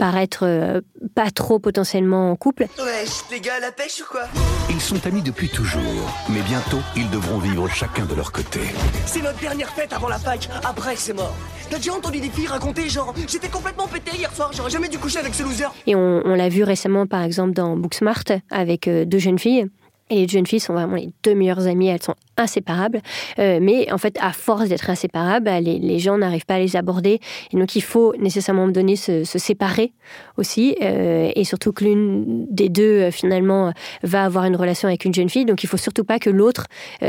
[0.00, 0.80] paraître euh,
[1.14, 2.66] pas trop potentiellement en couple.
[2.78, 4.22] Ouais, les gars, la pêche ou quoi?
[4.70, 5.82] Ils sont amis depuis toujours,
[6.30, 8.60] mais bientôt ils devront vivre chacun de leur côté.
[9.04, 11.34] C'est notre dernière fête avant la fac, après c'est mort.
[11.68, 14.98] T'as déjà entendu des filles raconter genre j'étais complètement pété hier soir, j'aurais jamais dû
[14.98, 19.04] coucher avec ce loser Et on, l'a vu récemment par exemple dans Booksmart avec euh,
[19.04, 19.66] deux jeunes filles
[20.10, 23.00] et les jeunes filles sont vraiment les deux meilleures amies, elles sont inséparables.
[23.38, 26.76] Euh, mais en fait, à force d'être inséparables, bah, les, gens n'arrivent pas à les
[26.76, 27.20] aborder.
[27.52, 29.92] Et donc, il faut nécessairement donner se, séparer
[30.36, 30.76] aussi.
[30.82, 35.14] Euh, et surtout que l'une des deux, euh, finalement, va avoir une relation avec une
[35.14, 35.44] jeune fille.
[35.44, 36.66] Donc, il faut surtout pas que l'autre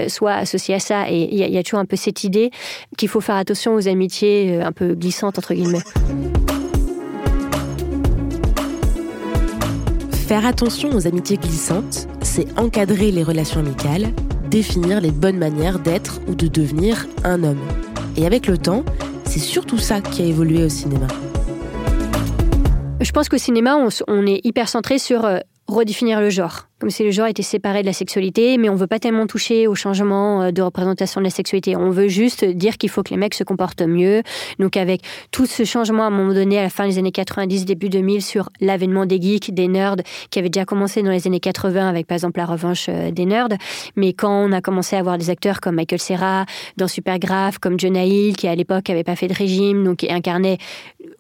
[0.08, 1.10] soit associé à ça.
[1.10, 2.52] Et il y, y, a toujours un peu cette idée
[2.98, 5.80] qu'il faut faire attention aux amitiés un peu glissantes, entre guillemets.
[10.32, 14.14] Faire attention aux amitiés glissantes, c'est encadrer les relations amicales,
[14.50, 17.60] définir les bonnes manières d'être ou de devenir un homme.
[18.16, 18.86] Et avec le temps,
[19.26, 21.08] c'est surtout ça qui a évolué au cinéma.
[23.02, 23.76] Je pense qu'au cinéma,
[24.08, 27.82] on, est hyper centré sur euh, redéfinir le genre comme si le genre était séparé
[27.82, 31.26] de la sexualité, mais on veut pas tellement toucher au changement euh, de représentation de
[31.26, 31.76] la sexualité.
[31.76, 34.24] On veut juste dire qu'il faut que les mecs se comportent mieux.
[34.58, 37.66] Donc avec tout ce changement à un moment donné, à la fin des années 90,
[37.66, 39.98] début 2000, sur l'avènement des geeks, des nerds,
[40.32, 43.28] qui avait déjà commencé dans les années 80 avec par exemple la revanche euh, des
[43.28, 43.50] nerds.
[43.96, 47.80] Mais quand on a commencé à avoir des acteurs comme Michael Serra dans Supergraph, comme
[47.80, 50.58] Jonah Hill, qui à l'époque avait pas fait de régime, donc incarnait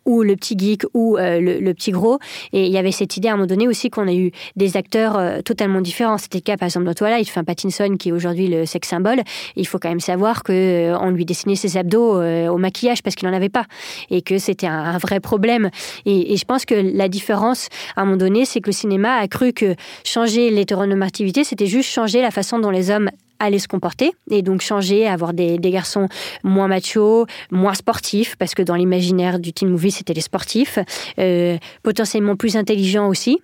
[0.05, 2.17] ou le petit geek ou euh, le, petit gros.
[2.51, 4.75] Et il y avait cette idée à un moment donné aussi qu'on a eu des
[4.75, 5.19] acteurs
[5.51, 6.17] totalement différent.
[6.17, 9.21] C'était le cas, par exemple, dans Twilight, enfin Pattinson, qui est aujourd'hui le sex symbole.
[9.57, 13.17] Il faut quand même savoir que euh, lui dessinait ses abdos euh, au maquillage parce
[13.17, 13.65] qu'il n'en avait pas.
[14.09, 15.69] Et que c'était un, vrai problème.
[16.05, 19.27] Et, je pense que la différence, à un moment donné, c'est que le cinéma a
[19.27, 23.09] cru que changer l'hétéronormativité, c'était juste changer la façon dont les hommes
[23.39, 26.07] allaient se comporter et donc changer, avoir des, garçons
[26.43, 30.79] moins machos, moins sportifs, parce que dans l'imaginaire du teen movie, c'était les sportifs,
[31.19, 33.41] euh, potentiellement plus intelligents aussi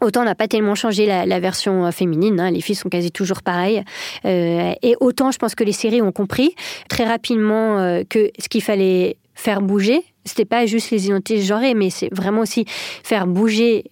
[0.00, 3.42] Autant on n'a pas tellement changé la, version féminine, hein, les filles sont quasi toujours
[3.42, 3.82] pareilles.
[4.24, 6.54] et autant je pense que les séries ont compris
[6.88, 11.90] très rapidement que ce qu'il fallait faire bouger, c'était pas juste les identités genrées, mais
[11.90, 13.84] c'est vraiment aussi faire bouger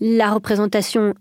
[0.00, 1.14] la représentation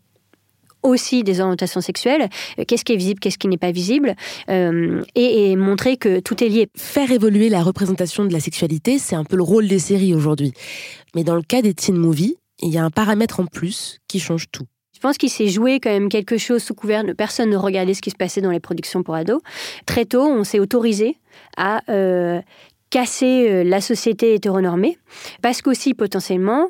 [0.83, 4.15] aussi des orientations sexuelles, euh, qu'est-ce qui est visible, qu'est-ce qui n'est pas visible,
[4.49, 6.67] euh, et, montrer que tout est lié.
[6.75, 10.53] Faire évoluer la représentation de la sexualité, c'est un peu le rôle des séries aujourd'hui.
[11.15, 14.19] Mais dans le cas des teen movies, il y a un paramètre en plus qui
[14.19, 14.65] change tout.
[14.93, 18.01] Je pense qu'il s'est joué quand même quelque chose sous couvert personne ne regardait ce
[18.01, 19.41] qui se passait dans les productions pour ados.
[19.85, 21.17] Très tôt, on s'est autorisé
[21.57, 22.41] à euh,
[22.89, 24.97] casser la société hétéronormée,
[25.41, 26.69] parce qu'aussi potentiellement,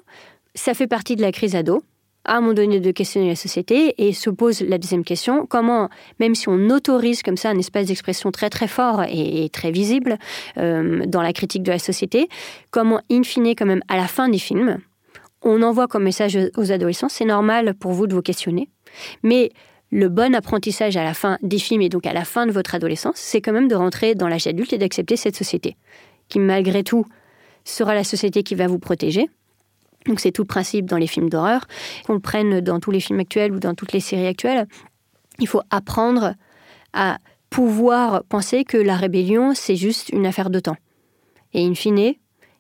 [0.56, 1.84] ça fait partie de la crise ado
[2.26, 5.90] à un moment donné de questionner la société et se pose la deuxième question, comment,
[6.20, 10.18] même si on autorise comme ça un espace d'expression très très fort et, très visible
[10.58, 12.30] euh, dans la critique de la société,
[12.72, 14.80] comment in fine quand même à la fin des films,
[15.44, 18.70] on envoie comme message aux adolescents, c'est normal pour vous de vous questionner,
[19.22, 19.52] mais
[19.92, 22.74] le bon apprentissage à la fin des films et donc à la fin de votre
[22.74, 25.78] adolescence, c'est quand même de rentrer dans l'âge adulte et d'accepter cette société,
[26.30, 27.06] qui malgré tout
[27.64, 29.30] sera la société qui va vous protéger,
[30.06, 31.66] donc c'est tout le principe dans les films d'horreur,
[32.06, 34.68] qu'on prenne dans tous les films actuels ou dans toutes les séries actuelles.
[35.40, 36.36] Il faut apprendre
[36.94, 40.78] à pouvoir penser que la rébellion, c'est juste une affaire de temps.
[41.54, 42.16] Et in fine,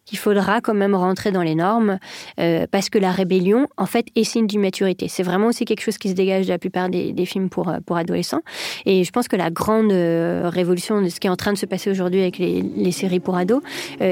[0.06, 1.98] qu'il faudra quand même rentrer dans les normes,
[2.40, 5.08] euh, parce que la rébellion, en fait, est signe d'immaturité.
[5.08, 7.78] C'est vraiment aussi quelque chose qui se dégage de la plupart des, films pour, euh,
[7.86, 8.42] pour adolescents.
[8.86, 11.58] Et je pense que la grande euh, révolution de ce qui est en train de
[11.58, 13.62] se passer aujourd'hui avec les, séries pour ados,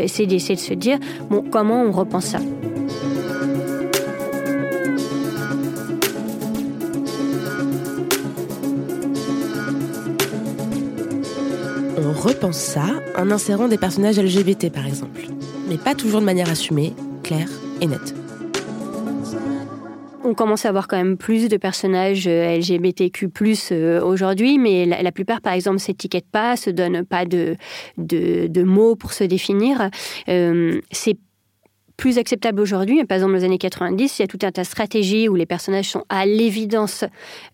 [0.07, 0.97] c'est d'essayer de se dire,
[1.29, 2.39] bon, comment on repense ça?
[11.97, 12.85] On repense ça
[13.17, 15.21] en insérant des personnages LGBT par exemple.
[15.71, 16.91] Mais pas toujours de manière assumée,
[17.23, 17.47] claire
[17.79, 18.13] et nette.
[20.25, 23.29] On commence à avoir quand même plus de personnages euh, LGBTQ
[23.71, 27.55] euh, aujourd'hui, mais la, plupart, par exemple, s'étiquettent pas, se donnent pas de,
[27.97, 29.89] de, mots pour se définir.
[30.27, 31.17] Euh, c'est
[32.01, 33.05] plus acceptable aujourd'hui.
[33.05, 35.35] Par exemple, dans les années 90, il y a tout un tas de stratégies où
[35.35, 37.05] les personnages sont à l'évidence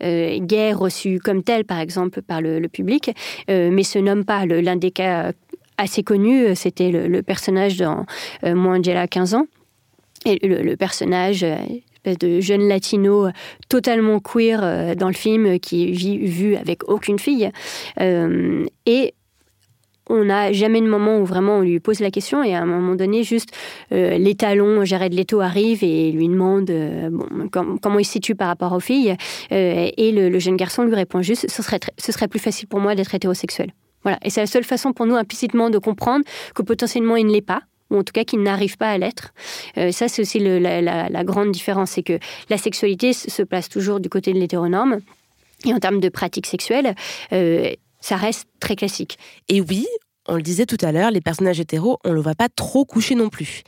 [0.01, 3.11] euh, gays reçus comme tels, par exemple, par le, public,
[3.49, 4.45] euh, mais se nomment pas.
[4.45, 5.33] L'un des cas
[5.77, 8.05] assez connus, c'était le, personnage dans
[8.43, 9.47] euh, Moi Angela, 15 ans.
[10.25, 11.45] Et le, personnage
[12.05, 13.27] de jeune latino
[13.69, 17.49] totalement queer dans le film qui est vu avec aucune fille.
[17.99, 19.13] et
[20.09, 22.65] on n'a jamais de moment où vraiment on lui pose la question et à un
[22.65, 23.49] moment donné, juste
[23.91, 27.09] euh, l'étalon Jared Leto arrive et lui demande euh,
[27.49, 29.15] comment il se situe par rapport aux filles
[29.51, 32.79] euh, et le, jeune garçon lui répond juste ce serait, ce serait plus facile pour
[32.79, 33.71] moi d'être hétérosexuel.
[34.03, 34.19] Voilà.
[34.23, 37.41] Et c'est la seule façon pour nous implicitement de comprendre que potentiellement il ne l'est
[37.41, 39.33] pas ou en tout cas qu'il n'arrive pas à l'être.
[39.75, 44.33] ça, c'est aussi la, grande différence, c'est que la sexualité se place toujours du côté
[44.33, 44.99] de l'hétéronorme.
[45.63, 46.95] Et en termes de pratiques sexuelles,
[47.31, 49.17] ça reste très classique.
[49.47, 49.87] Et oui,
[50.27, 52.85] on le disait tout à l'heure, les personnages hétéros, on ne le voit pas trop
[52.85, 53.63] coucher non plus.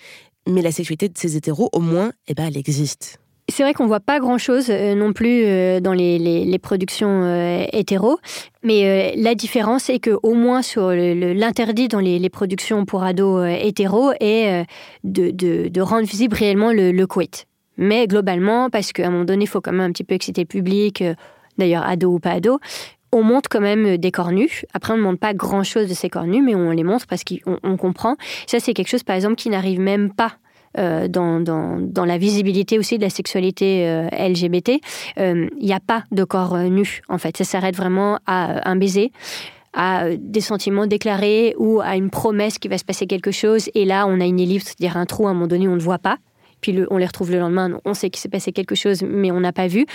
[0.47, 3.19] Mais la sexualité de ces hétéros, au moins, eh ben, elle existe.
[3.49, 8.19] C'est vrai qu'on voit pas grand-chose euh, non plus euh, dans les, productions euh, hétéros,
[8.63, 14.12] mais la différence est que au moins sur l'interdit dans les, productions pour ados hétéros
[14.19, 14.65] est
[15.03, 17.07] de, rendre visible réellement le, le
[17.77, 20.41] Mais globalement, parce qu'à un moment donné, il faut quand même un petit peu exciter
[20.41, 21.03] le public,
[21.57, 22.59] d'ailleurs ado ou pas ado,
[23.12, 24.65] on montre quand même des corps nus.
[24.73, 27.23] Après, on ne montre pas grand-chose de ces corps nus, mais on les montre parce
[27.23, 28.15] qu'on comprend.
[28.45, 30.33] Ça, c'est quelque chose, par exemple, qui n'arrive même pas
[30.77, 34.79] euh, dans, la visibilité aussi de la sexualité euh, LGBT.
[35.17, 37.38] Il euh, n'y a pas de corps nus, en fait.
[37.38, 39.12] Ça s'arrête vraiment à un baiser
[39.73, 43.69] à des sentiments déclarés ou à une promesse qu'il va se passer quelque chose.
[43.75, 45.82] Et là, on a une ellipse, c'est-à-dire un trou, à un moment donné, on ne
[45.82, 46.17] voit pas.
[46.60, 49.39] Puis on les retrouve le lendemain, on sait qu'il s'est passé quelque chose, mais on
[49.39, 49.86] n'a pas vu.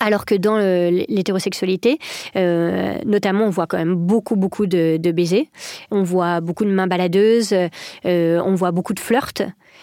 [0.00, 1.98] Alors que dans l'hétérosexualité,
[2.36, 5.48] euh, notamment, on voit quand même beaucoup, beaucoup de, baisers.
[5.90, 7.52] On voit beaucoup de mains baladeuses.
[7.52, 9.42] Euh, on voit beaucoup de flirts.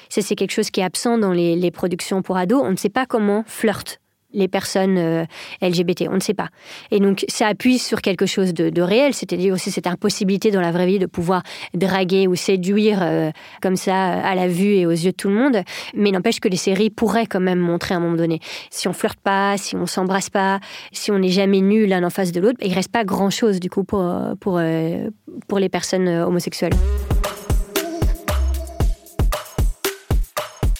[0.09, 2.61] Ça, c'est quelque chose qui est absent dans les, productions pour ados.
[2.63, 3.99] On ne sait pas comment flirtent
[4.35, 5.25] les personnes euh,
[5.61, 6.05] LGBT.
[6.11, 6.49] On ne sait pas.
[6.91, 10.71] Et donc, ça appuie sur quelque chose de, réel, c'est-à-dire aussi cette impossibilité dans la
[10.71, 11.41] vraie vie de pouvoir
[11.73, 15.35] draguer ou séduire euh, comme ça à la vue et aux yeux de tout le
[15.35, 15.63] monde.
[15.95, 18.39] Mais n'empêche que les séries pourraient quand même montrer à un moment donné.
[18.69, 20.59] Si on flirte pas, si on s'embrasse pas,
[20.91, 23.69] si on n'est jamais nu l'un en face de l'autre, il reste pas grand-chose du
[23.69, 24.05] coup pour,
[24.39, 25.09] pour, euh,
[25.47, 26.73] pour les personnes homosexuelles.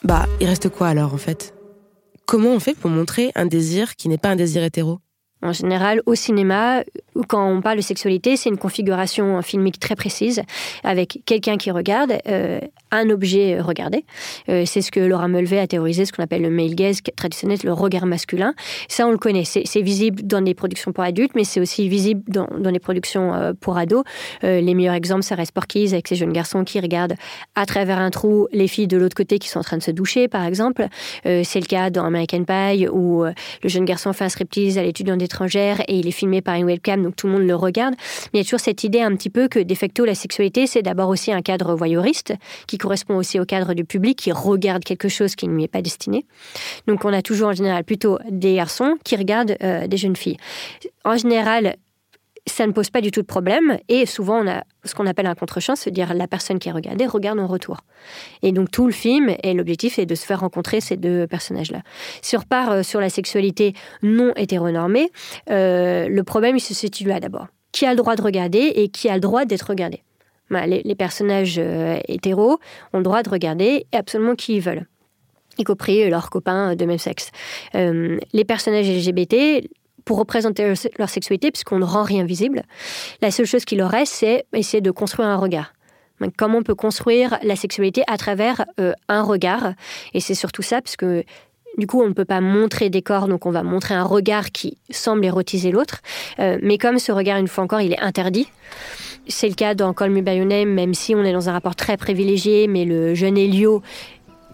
[0.04, 1.56] Bah, il reste quoi alors en fait?
[2.26, 5.00] Comment on fait pour montrer un désir qui n'est pas un désir hétéro?
[5.46, 6.84] En général, au cinéma,
[7.28, 10.42] quand on parle de sexualité, c'est une configuration filmique très précise,
[10.84, 12.60] avec quelqu'un qui regarde, euh,
[12.92, 14.06] un objet regardé.
[14.50, 17.60] Euh, c'est ce que Laura Mulvey a théorisé, ce qu'on appelle le male gaze traditionnel,
[17.64, 18.54] le regard masculin.
[18.88, 19.44] Ça, on le connaît.
[19.46, 23.34] C'est visible dans des productions pour adultes, mais c'est aussi visible dans, dans les productions
[23.34, 24.04] euh, pour ados.
[24.42, 27.16] Les meilleurs exemples, ça reste Porky's avec ces jeunes garçons qui regardent
[27.56, 29.92] à travers un trou les filles de l'autre côté qui sont en train de se
[29.92, 30.88] doucher, par exemple.
[31.24, 35.20] c'est le cas dans American Pie où le jeune garçon fait un striptease à l'étudiante
[35.42, 37.96] et il est filmé par une webcam, donc tout le monde le regarde.
[38.34, 40.68] Mais il y a toujours cette idée un petit peu que, de facto, la sexualité,
[40.68, 42.34] c'est d'abord aussi un cadre voyeuriste
[42.68, 45.70] qui correspond aussi au cadre du public qui regarde quelque chose qui ne lui est
[45.70, 46.26] pas destiné.
[46.88, 50.38] Donc on a toujours en général plutôt des garçons qui regardent euh, des jeunes filles.
[51.04, 51.76] En général,
[52.48, 55.26] ça ne pose pas du tout de problème et souvent on a ce qu'on appelle
[55.26, 57.78] un contre-champ, c'est-à-dire la personne qui est regardée regarde en retour.
[58.44, 61.82] Et donc tout le film et l'objectif est de se faire rencontrer ces deux personnages-là.
[62.22, 65.12] Si on repart euh, sur la sexualité non hétéronormée,
[65.50, 67.48] euh, le problème il se situe là d'abord.
[67.72, 70.04] Qui a le droit de regarder et qui a le droit d'être regardé
[70.50, 72.60] bah, les, personnages euh, hétéros
[72.94, 74.86] ont le droit de regarder absolument qui ils veulent,
[75.58, 77.32] y compris leurs copains de même sexe.
[77.74, 79.68] Les personnages LGBT,
[80.06, 82.64] pour représenter leur sexualité, puisqu'on ne rend rien visible,
[83.22, 85.74] la seule chose qui leur reste, c'est essayer de construire un regard.
[86.38, 89.74] comment on peut construire la sexualité à travers euh, un regard?
[90.14, 91.24] Et c'est surtout ça, parce que
[91.78, 94.52] du coup, on ne peut pas montrer des corps, donc on va montrer un regard
[94.52, 96.02] qui semble érotiser l'autre.
[96.40, 98.48] mais comme ce regard, une fois encore, il est interdit,
[99.28, 102.68] c'est le cas dans Call Me même si on est dans un rapport très privilégié,
[102.68, 103.82] mais le jeune Elio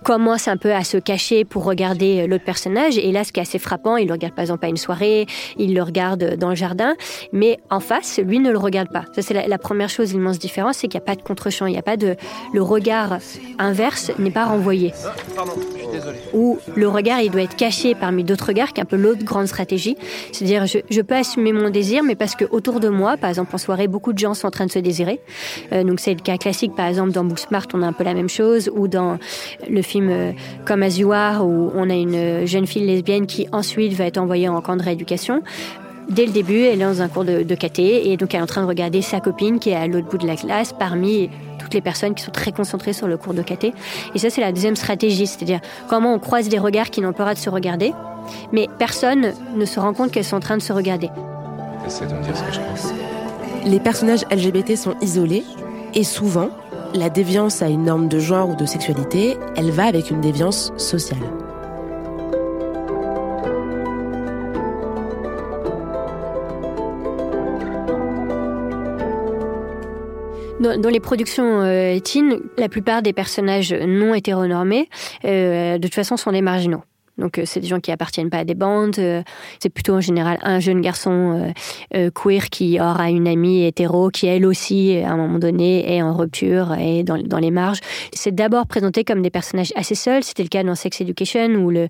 [0.04, 2.98] commence un peu à se cacher pour regarder l'autre personnage.
[2.98, 5.28] Et là, ce qui est assez frappant, il le regarde par exemple à une soirée,
[5.58, 6.96] il le regarde dans le jardin,
[7.32, 9.06] mais en face, lui ne le regarde pas.
[9.14, 11.74] Ça, c'est la, première chose, l'immense différence, c'est qu'il n'y a pas de contre-champ, il
[11.74, 12.16] n'y a pas de...
[12.54, 13.18] Le regard
[13.60, 14.94] inverse n'est pas renvoyé.
[15.92, 16.18] Désolé.
[16.34, 19.24] Ou le regard, il doit être caché parmi d'autres regards, qui est un peu l'autre
[19.24, 19.98] grande stratégie.
[20.32, 23.58] C'est-à-dire, je, peux assumer mon désir, mais parce que autour de moi, par exemple en
[23.58, 25.20] soirée, beaucoup de gens sont en train de se désirer.
[25.74, 28.14] Euh, donc c'est le cas classique, par exemple dans Booksmart, on a un peu la
[28.14, 29.18] même chose, ou dans
[29.70, 30.32] le film euh,
[30.66, 34.18] comme As You Are, où on a une jeune fille lesbienne qui ensuite va être
[34.18, 35.42] envoyée en camp de rééducation.
[36.10, 38.48] Dès le début, elle est dans un cours de, de et donc elle est en
[38.48, 41.74] train de regarder sa copine qui est à l'autre bout de la classe parmi toutes
[41.74, 43.74] les personnes qui sont très concentrées sur le cours de caté.
[44.14, 47.24] Et ça, c'est la deuxième stratégie, c'est-à-dire comment on croise des regards qui n'ont pas
[47.24, 47.94] droit de se regarder,
[48.52, 51.08] mais personne ne se rend compte qu'elles sont en train de se regarder.
[51.08, 52.94] de me dire ce que je pense.
[53.66, 55.44] Les personnages LGBT sont isolés
[55.94, 56.50] et souvent,
[56.94, 60.74] la déviance à une norme de genre ou de sexualité, elle va avec une déviance
[60.78, 61.20] sociale.
[70.60, 74.90] Dans, les productions euh, teen, la plupart des personnages non hétéronormés,
[75.26, 76.84] euh, de toute façon, sont des marginaux.
[77.18, 78.98] Donc euh, c'est des gens qui appartiennent pas à des bandes.
[79.00, 79.22] Euh,
[79.60, 81.52] c'est plutôt en général un jeune garçon
[81.96, 86.02] euh, queer qui aura une amie hétéro qui elle aussi à un moment donné est
[86.02, 87.80] en rupture et dans, dans les marges.
[88.14, 90.24] C'est d'abord présenté comme des personnages assez seuls.
[90.24, 91.88] C'était le cas dans Sex Education où le,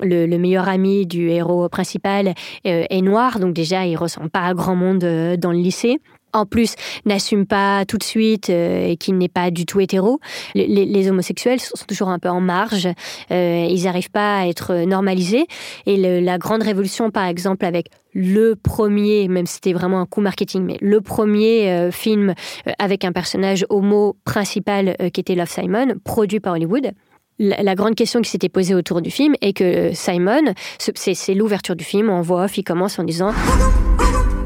[0.00, 3.38] le, le meilleur ami du héros principal est noir.
[3.38, 5.00] Donc déjà il ressemble pas à grand monde
[5.38, 6.00] dans le lycée
[6.32, 10.20] en plus n'assume pas tout de suite euh, qu'il n'est pas du tout hétéro.
[10.54, 12.88] Les, homosexuels sont toujours un peu en marge,
[13.30, 15.46] euh, ils n'arrivent pas à être normalisés.
[15.86, 20.20] Et la grande révolution, par exemple, avec le premier, même si c'était vraiment un coup
[20.20, 22.34] marketing, mais le premier euh, film
[22.78, 26.92] avec un personnage homo principal qui était Love Simon, produit par Hollywood.
[27.38, 31.84] La, grande question qui s'était posée autour du film est que Simon, c'est l'ouverture du
[31.84, 33.32] film, en voix off, il commence en disant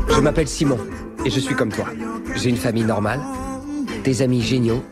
[0.08, 0.78] Je m'appelle Simon.
[1.26, 1.86] Et je suis comme toi.
[2.36, 3.20] J'ai une famille normale,
[4.04, 4.84] des amis géniaux,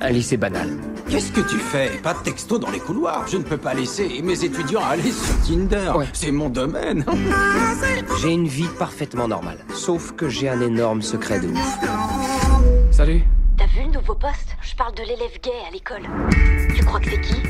[0.00, 0.76] un lycée banal.
[1.08, 2.00] Qu'est-ce que tu fais?
[2.02, 3.28] Pas de texto dans les couloirs.
[3.28, 5.92] Je ne peux pas laisser mes étudiants aller sur Tinder.
[6.14, 7.04] C'est mon domaine.
[8.20, 9.58] j'ai une vie parfaitement normale.
[9.72, 11.78] Sauf que j'ai un énorme secret de ouf.
[12.90, 13.22] Salut.
[13.56, 14.56] T'as vu le nouveau poste?
[14.60, 16.08] Je parle de l'élève gay à l'école.
[16.74, 17.40] Tu crois que c'est qui?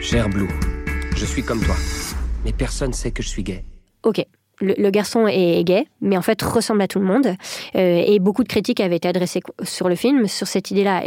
[0.00, 0.48] Cher Blue,
[1.16, 1.74] je suis comme toi
[2.48, 3.64] mais personne sait que je suis gay.
[4.02, 4.24] Ok.
[4.60, 7.28] Le, garçon est gay, mais en fait ressemble à tout le monde.
[7.76, 11.04] Euh, et beaucoup de critiques avaient été adressées sur le film, sur cette idée-là.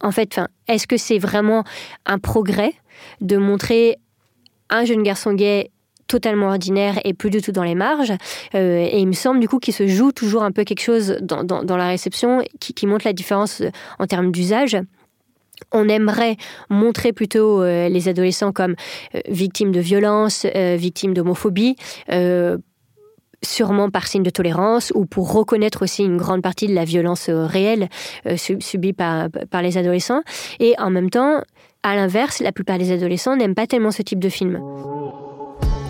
[0.00, 1.62] En fait, est-ce que c'est vraiment
[2.06, 2.72] un progrès
[3.20, 3.98] de montrer
[4.70, 5.70] un jeune garçon gay
[6.08, 8.12] totalement ordinaire et plus du tout dans les marges.
[8.56, 11.18] Euh, et il me semble du coup qu'il se joue toujours un peu quelque chose
[11.20, 13.62] dans, la réception qui, qui montre la différence
[14.00, 14.76] en termes d'usage
[15.72, 16.36] on aimerait
[16.68, 18.74] montrer plutôt euh, les adolescents comme
[19.14, 21.76] euh, victimes de violence, euh, victimes d'homophobie,
[23.42, 27.30] sûrement par signe de tolérance ou pour reconnaître aussi une grande partie de la violence
[27.30, 27.88] réelle
[28.36, 30.20] subie par, par les adolescents.
[30.58, 31.40] Et en même temps,
[31.82, 34.60] à l'inverse, la plupart des adolescents n'aiment pas tellement ce type de film.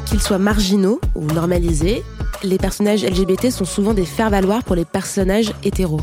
[0.07, 2.05] Qu'ils soient marginaux ou normalisés,
[2.45, 6.01] les personnages LGBT sont souvent des faire-valoir pour les personnages hétéros.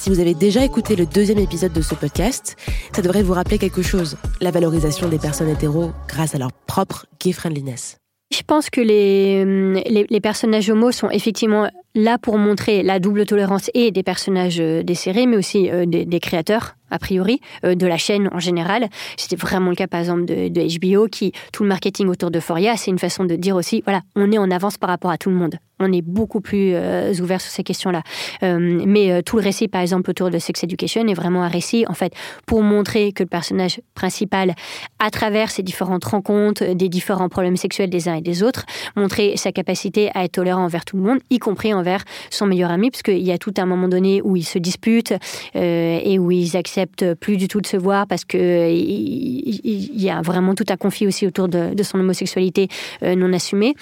[0.00, 2.56] Si vous avez déjà écouté le deuxième épisode de ce podcast,
[2.90, 7.04] ça devrait vous rappeler quelque chose, la valorisation des personnes hétéros grâce à leur propre
[7.22, 7.98] gay friendliness.
[8.32, 13.26] Je pense que les, les, les, personnages homos sont effectivement là pour montrer la double
[13.26, 17.74] tolérance et des personnages euh, des séries, mais aussi euh, des créateurs a priori, euh,
[17.74, 18.88] de la chaîne en général.
[19.16, 22.76] C'était vraiment le cas, par exemple, de, HBO, qui, tout le marketing autour de Foria,
[22.76, 25.30] c'est une façon de dire aussi, voilà, on est en avance par rapport à tout
[25.30, 25.56] le monde.
[25.82, 28.02] On est beaucoup plus euh, ouvert sur ces questions-là.
[28.42, 31.86] Euh, mais tout le récit, par exemple, autour de Sex Education est vraiment un récit,
[31.88, 32.12] en fait,
[32.44, 34.54] pour montrer que le personnage principal,
[34.98, 39.38] à travers ses différentes rencontres, des différents problèmes sexuels des uns et des autres, montrer
[39.38, 42.90] sa capacité à être tolérant envers tout le monde, y compris envers son meilleur ami,
[42.90, 45.14] parce qu'il y a tout un moment donné où ils se disputent
[45.54, 46.56] et où ils
[46.86, 51.06] plus du tout de se voir parce que il, y a vraiment tout un conflit
[51.06, 52.68] aussi autour de, son homosexualité
[53.02, 53.74] euh, non assumée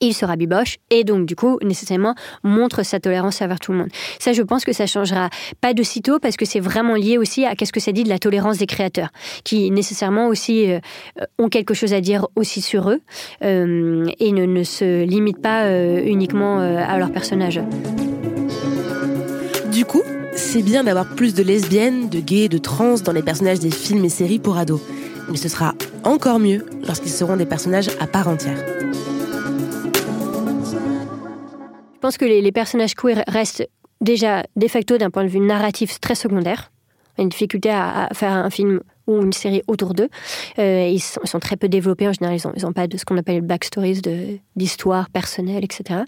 [0.00, 3.88] il se rabiboche et donc du coup nécessairement montre sa tolérance envers tout le monde.
[4.18, 5.28] Ça je pense que ça changera
[5.60, 8.08] pas de sitôt parce que c'est vraiment lié aussi à qu'est-ce que ça dit de
[8.08, 9.10] la tolérance des créateurs
[9.44, 10.80] qui nécessairement aussi euh,
[11.38, 13.00] ont quelque chose à dire aussi sur eux
[13.44, 15.68] euh, et ne, se limitent pas
[16.00, 17.60] uniquement à leur personnage.
[20.34, 24.04] C'est bien d'avoir plus de lesbiennes, de gays, de trans dans les personnages des films
[24.04, 24.80] et séries pour ados.
[25.30, 25.74] Mais ce sera
[26.04, 28.58] encore mieux lorsqu'ils seront des personnages à part entière.
[31.94, 33.68] Je pense que les, personnages queer restent
[34.00, 36.72] déjà de facto d'un point de vue narratif très secondaire.
[37.18, 40.08] Une difficulté à, faire un film ou une série autour d'eux.
[40.58, 42.38] Euh, ils, sont, très peu développés en général.
[42.38, 44.00] Ils n'ont ont pas de ce qu'on appelle le backstories
[44.56, 46.00] d'histoire personnelle, etc.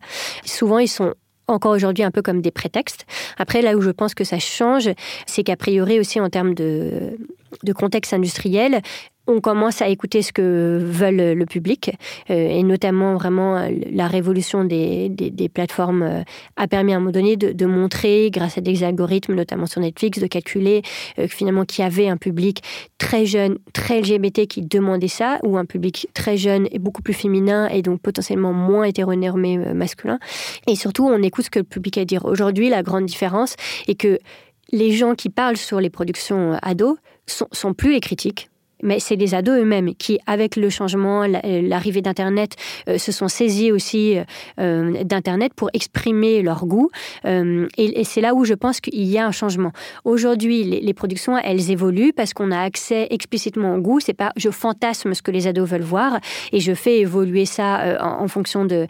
[0.45, 1.14] Souvent, ils sont
[1.47, 3.07] encore aujourd'hui un peu comme des prétextes.
[3.38, 4.90] Après, là où je pense que ça change,
[5.26, 7.16] c'est qu'a priori aussi en termes de,
[7.62, 8.80] de contexte industriel,
[9.27, 11.93] on commence à écouter ce que veulent le public
[12.31, 16.22] euh, et notamment vraiment la révolution des, des, des plateformes euh,
[16.57, 19.81] a permis à un moment donné de, de, montrer grâce à des algorithmes notamment sur
[19.81, 20.83] Netflix de calculer
[21.18, 22.62] euh, finalement qu'il y avait un public
[22.99, 27.14] très jeune très LGBT qui demandait ça ou un public très jeune et beaucoup plus
[27.14, 30.18] féminin et donc potentiellement moins hétéronormé masculin.
[30.66, 32.25] Et surtout on écoute ce que le public a à dire.
[32.25, 33.57] Aujourd'hui la grande différence
[33.89, 34.18] est que
[34.72, 36.97] les gens qui parlent sur les productions ados
[37.27, 38.51] sont, sont plus les critiques
[38.85, 42.55] mais c'est les ados eux-mêmes qui, avec le changement, l'arrivée d'Internet,
[42.89, 44.18] euh, se sont saisis aussi
[44.61, 46.91] euh, d'Internet pour exprimer leur goût.
[47.24, 49.72] Euh, et, c'est là où je pense qu'il y a un changement.
[50.05, 54.01] Aujourd'hui, les, productions, elles évoluent parce qu'on a accès explicitement au goût.
[54.01, 56.20] C'est pas je fantasme ce que les ados veulent voir
[56.53, 58.87] et je fais évoluer ça euh, en, fonction de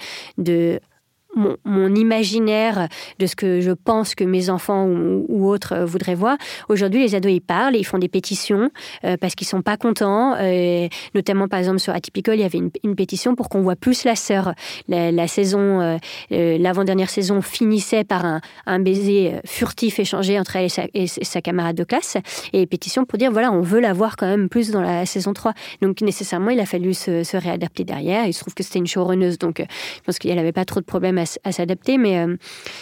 [1.37, 6.37] mon, imaginaire de ce que je pense que mes enfants ou, autres euh, voudraient voir.
[6.69, 8.71] Aujourd'hui, les ados, ils parlent, ils font des pétitions
[9.05, 10.35] euh, parce qu'ils sont pas contents.
[10.39, 14.05] Euh, notamment, par exemple, sur Atypical, il y avait une, pétition pour qu'on voit plus
[14.05, 14.55] la sœur.
[14.89, 15.99] La, saison,
[16.31, 18.25] l'avant-dernière saison finissait par
[18.67, 22.17] un, baiser furtif échangé entre elle et sa, et sa camarade de classe.
[22.53, 25.33] Et pétition pour dire, voilà, on veut la voir quand même plus dans la saison
[25.33, 25.55] 3.
[25.83, 28.27] Donc, nécessairement, il a fallu se, réadapter derrière.
[28.27, 30.81] Il se trouve que c'était une showrunneuse, donc je pense qu'il n'y avait pas trop
[30.81, 32.37] de problèmes à, s'adapter, mais euh,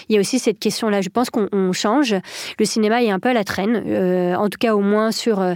[0.09, 1.01] il y a aussi cette question-là.
[1.01, 2.15] Je pense qu'on change.
[2.59, 5.41] Le cinéma est un peu à la traîne, euh, en tout cas au moins sur,
[5.41, 5.55] euh,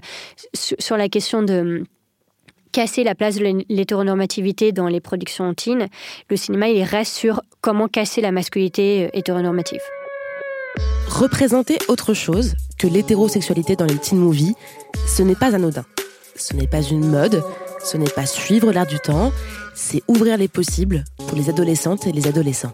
[0.55, 1.85] sur, sur la question de
[2.73, 5.87] casser la place de l'hétéronormativité dans les productions teen.
[6.29, 9.81] Le cinéma, il reste sur comment casser la masculinité hétéronormative.
[11.09, 14.55] Représenter autre chose que l'hétérosexualité dans les teen movies,
[15.07, 15.85] ce n'est pas anodin.
[16.35, 17.43] Ce n'est pas une mode,
[17.87, 19.33] ce n'est pas suivre l'air du temps,
[19.75, 22.73] c'est ouvrir les possibles pour les adolescentes et les adolescents.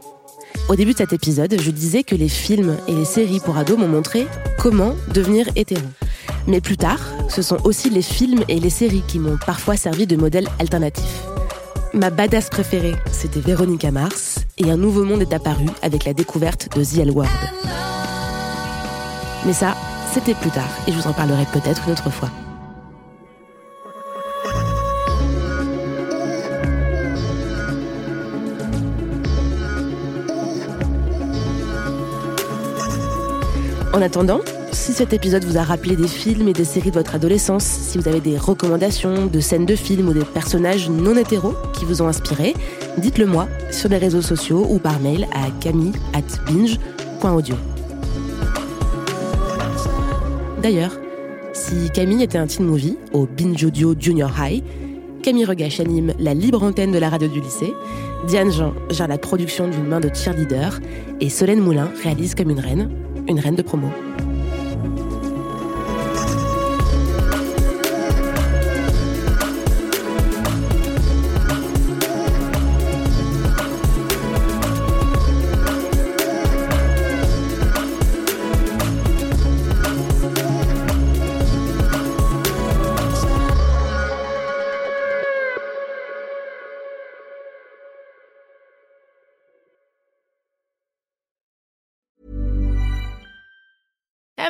[0.69, 3.79] Au début de cet épisode, je disais que les films et les séries pour ados
[3.79, 4.27] m'ont montré
[4.59, 5.83] comment devenir hétéro.
[6.47, 10.07] Mais plus tard, ce sont aussi les films et les séries qui m'ont parfois servi
[10.07, 11.25] de modèle alternatif.
[11.93, 16.75] Ma badass préférée, c'était Véronica Mars, et un nouveau monde est apparu avec la découverte
[16.75, 17.29] de The L Word.
[19.45, 19.75] Mais ça,
[20.15, 22.31] c'était plus tard, et je vous en parlerai peut-être une autre fois.
[33.95, 34.40] En attendant,
[34.72, 37.99] si cet épisode vous a rappelé des films et des séries de votre adolescence, si
[37.99, 42.01] vous avez des recommandations de scènes de films ou des personnages non hétéros qui vous
[42.01, 42.55] ont inspiré,
[42.97, 47.55] dites-le moi sur les réseaux sociaux ou par mail à camille@binge.audio.
[50.62, 50.99] D'ailleurs,
[51.53, 54.64] si Camille était un teen movie au Binge Audio Junior High,
[55.22, 57.74] Camille Regache anime la libre antenne de la radio du lycée,
[58.26, 60.80] Diane Jean gère la production d'une main de cheerleader
[61.20, 62.88] et Solène Moulin réalise comme une reine
[63.29, 63.89] une reine de promo.